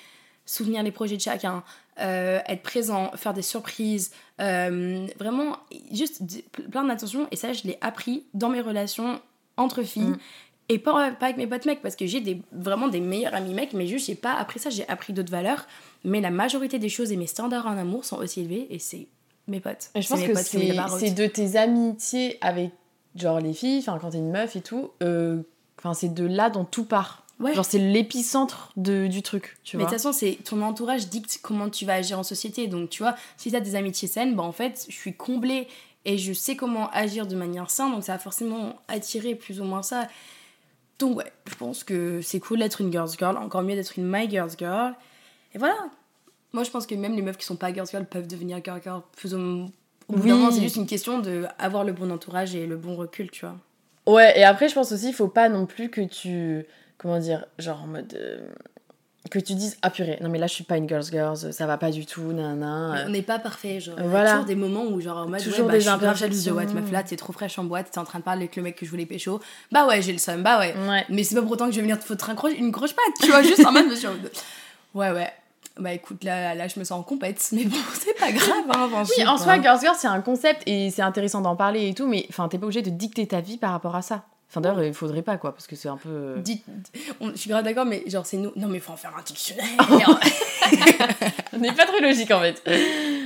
[0.46, 1.62] souvenir les projets de chacun,
[2.00, 5.58] euh, être présent, faire des surprises, euh, vraiment,
[5.92, 6.22] juste
[6.70, 7.28] plein d'attention.
[7.30, 9.20] Et ça, je l'ai appris dans mes relations
[9.58, 10.02] entre filles.
[10.04, 10.18] Mm.
[10.70, 13.54] Et pas, pas avec mes potes mecs, parce que j'ai des, vraiment des meilleurs amis
[13.54, 15.66] mecs, mais juste, j'ai pas appris ça, j'ai appris d'autres valeurs.
[16.04, 19.06] Mais la majorité des choses et mes standards en amour sont aussi élevés, et c'est
[19.48, 19.90] mes potes.
[19.94, 22.70] Et je pense que c'est de tes amitiés avec
[23.16, 25.42] genre les filles, enfin quand t'es une meuf et tout, euh,
[25.78, 27.24] enfin c'est de là dont tout part.
[27.40, 27.54] Ouais.
[27.54, 31.70] Genre c'est l'épicentre du truc, tu Mais de toute façon, c'est ton entourage dicte comment
[31.70, 32.66] tu vas agir en société.
[32.66, 35.68] Donc, tu vois, si t'as des amitiés saines, bah en fait, je suis comblée
[36.04, 37.92] et je sais comment agir de manière saine.
[37.92, 40.08] Donc, ça va forcément attirer plus ou moins ça.
[40.98, 44.10] Donc ouais, je pense que c'est cool d'être une girls girl, encore mieux d'être une
[44.10, 44.94] my girls girl.
[45.54, 45.76] Et voilà.
[46.52, 48.80] Moi, je pense que même les meufs qui sont pas girls girl peuvent devenir girls
[48.82, 49.02] girl.
[49.16, 50.30] Plus au, au bout d'un Oui.
[50.30, 53.44] moment, c'est juste une question de avoir le bon entourage et le bon recul, tu
[53.44, 53.56] vois.
[54.06, 56.64] Ouais, et après, je pense aussi, il faut pas non plus que tu.
[56.96, 58.14] Comment dire Genre en mode.
[58.18, 58.48] euh,
[59.30, 61.66] que tu dises, ah purée, non mais là je suis pas une girls girls, ça
[61.66, 63.04] va pas du tout, nanana.
[63.06, 63.96] On n'est pas parfait, genre.
[63.98, 64.30] Il y a Voilà.
[64.30, 66.44] toujours des moments où, genre, en mode, Toujours ouais, bah, des je suis grave jalouse
[66.46, 66.80] de ouais, imperfections.
[66.82, 68.76] meuf là, t'es trop fraîche en boîte, t'es en train de parler avec le mec
[68.76, 69.38] que je voulais pécho.
[69.70, 70.72] Bah ouais, j'ai le seum, bah ouais.
[70.88, 71.04] Ouais.
[71.10, 73.26] Mais c'est pas pour autant que je vais venir te foutre une grosse patte, tu
[73.26, 73.92] vois, juste en mode.
[74.94, 75.30] Ouais, ouais.
[75.78, 78.88] Bah écoute, là, là, je me sens en compète, mais bon, c'est pas grave, hein,
[78.92, 79.42] enfin, Oui, en pas.
[79.42, 82.48] soi, girls girls, c'est un concept et c'est intéressant d'en parler et tout, mais enfin,
[82.48, 84.24] t'es pas obligé de dicter ta vie par rapport à ça.
[84.50, 86.08] Enfin, d'ailleurs, il faudrait pas quoi, parce que c'est un peu.
[86.08, 86.64] euh, Dites-
[87.20, 88.50] on- je suis grave d'accord, mais genre, c'est nous.
[88.56, 89.66] Non, mais faut en faire un dictionnaire.
[91.52, 92.62] On n'est pas très logique en fait.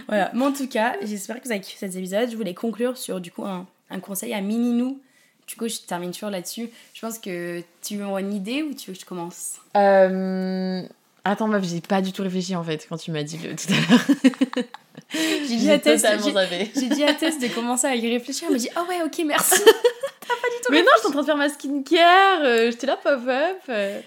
[0.08, 0.30] voilà.
[0.34, 2.30] Mais en tout cas, j'espère que vous avez kiffé cet épisode.
[2.30, 4.98] Je voulais conclure sur, du coup, un, un conseil à mini-nous.
[5.46, 6.70] Du coup, je termine sur là-dessus.
[6.94, 9.56] Je pense que tu veux une idée ou tu veux que je commence?
[9.76, 10.82] Euh...
[11.24, 13.66] Attends, meuf, j'ai pas du tout réfléchi en fait quand tu m'as dit le tout
[13.72, 14.64] à l'heure.
[15.14, 16.70] J'ai dit à Tess, totalement j'ai- zappé.
[16.74, 18.44] j'ai dit à Tess de commencer à y réfléchir.
[18.48, 19.60] Elle m'a dit Ah ouais, ok, merci.
[20.70, 23.58] Mais non, je suis en train de faire ma skincare, euh, j'étais là pop-up.
[23.68, 24.00] euh.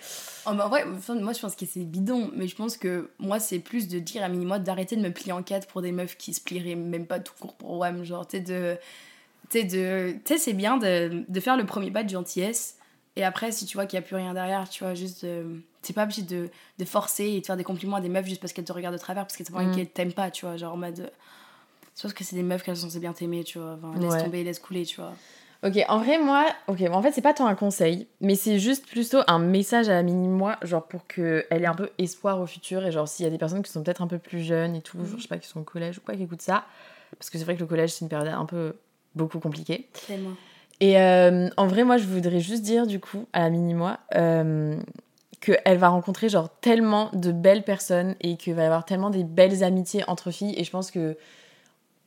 [0.48, 3.40] Oh, bah, ouais, enfin, moi je pense que c'est bidon, mais je pense que moi
[3.40, 6.18] c'est plus de dire à Mini-moi d'arrêter de me plier en quatre pour des meufs
[6.18, 8.04] qui se plieraient même pas tout court pour WAM.
[8.04, 8.78] Genre, tu sais, de.
[9.50, 10.16] Tu de...
[10.38, 12.78] c'est bien de, de faire le premier pas de gentillesse,
[13.16, 15.24] et après, si tu vois qu'il n'y a plus rien derrière, tu vois, juste.
[15.26, 18.26] de- T'es pas obligé de, de forcer et de faire des compliments à des meufs
[18.26, 19.72] juste parce qu'elles te regardent de travers, parce qu'elles Mm.
[19.72, 20.58] qu'elles t'aiment pas, tu vois.
[20.58, 21.12] Genre en mode.
[21.96, 23.78] Je pense que c'est des meufs qu'elles sont censées bien t'aimer, tu vois.
[23.82, 24.24] Enfin, laisse Ouais.
[24.24, 25.14] tomber, laisse couler, tu vois.
[25.64, 28.86] Ok, en vrai, moi, ok, en fait, c'est pas tant un conseil, mais c'est juste
[28.86, 32.86] plutôt un message à la mini-moi, genre pour qu'elle ait un peu espoir au futur,
[32.86, 34.82] et genre s'il y a des personnes qui sont peut-être un peu plus jeunes et
[34.82, 36.66] tout, genre je sais pas, qui sont au collège ou quoi, qui écoutent ça,
[37.18, 38.76] parce que c'est vrai que le collège, c'est une période un peu
[39.16, 39.88] beaucoup compliquée.
[40.06, 40.34] Tellement.
[40.82, 44.76] Et euh, en vrai, moi, je voudrais juste dire, du coup, à la mini-moi, euh,
[45.40, 49.24] qu'elle va rencontrer, genre, tellement de belles personnes et qu'il va y avoir tellement des
[49.24, 50.54] belles amitiés entre filles.
[50.58, 51.18] Et je pense que.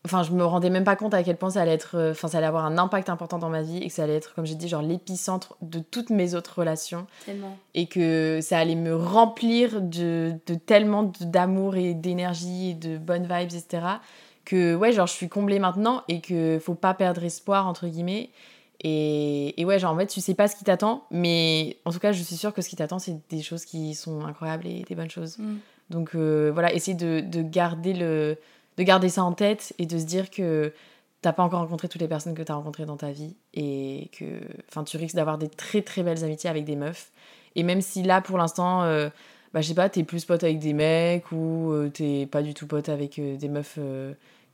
[0.05, 1.97] Enfin, je me rendais même pas compte à quel point ça allait être.
[1.97, 4.15] euh, Enfin, ça allait avoir un impact important dans ma vie et que ça allait
[4.17, 7.07] être, comme j'ai dit, genre, l'épicentre de toutes mes autres relations.
[7.27, 7.59] Tellement.
[7.75, 13.25] Et que ça allait me remplir de, de tellement d'amour et d'énergie et de bonnes
[13.25, 13.83] vibes, etc.
[14.45, 18.31] Que, ouais, genre, je suis comblée maintenant et que faut pas perdre espoir, entre guillemets.
[18.85, 21.99] Et, et ouais, genre en fait, tu sais pas ce qui t'attend, mais en tout
[21.99, 24.85] cas, je suis sûre que ce qui t'attend, c'est des choses qui sont incroyables et
[24.89, 25.39] des bonnes choses.
[25.39, 25.57] Mm.
[25.91, 28.37] Donc euh, voilà, essayer de, de garder le,
[28.77, 30.73] de garder ça en tête et de se dire que
[31.23, 34.41] t'as pas encore rencontré toutes les personnes que t'as rencontrées dans ta vie et que
[34.69, 37.11] enfin tu risques d'avoir des très très belles amitiés avec des meufs.
[37.57, 39.09] Et même si là, pour l'instant, euh,
[39.53, 42.55] bah, je sais pas, t'es plus pote avec des mecs ou euh, t'es pas du
[42.55, 43.79] tout pote avec euh, des meufs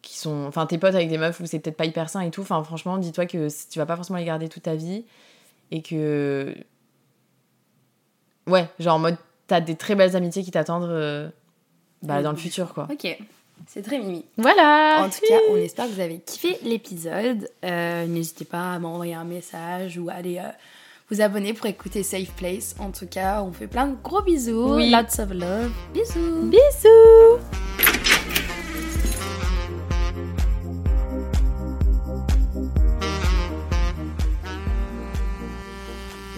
[0.04, 0.44] qui sont.
[0.46, 2.42] Enfin, t'es pote avec des meufs où c'est peut-être pas hyper sain et tout.
[2.42, 5.04] Enfin, franchement, dis-toi que tu vas pas forcément les garder toute ta vie
[5.70, 6.54] et que.
[8.46, 11.28] Ouais, genre en mode, t'as des très belles amitiés qui t'attendent euh,
[12.02, 12.86] bah, dans le futur, quoi.
[12.92, 13.18] Ok,
[13.66, 14.24] c'est très mimi.
[14.36, 17.48] Voilà En tout cas, on espère que vous avez kiffé l'épisode.
[17.64, 20.48] Euh, N'hésitez pas à m'envoyer un message ou à aller euh,
[21.10, 22.74] vous abonner pour écouter Safe Place.
[22.78, 24.74] En tout cas, on fait plein de gros bisous.
[24.74, 24.90] Oui.
[24.90, 25.72] Lots of love.
[25.94, 26.50] Bisous.
[26.50, 27.83] Bisous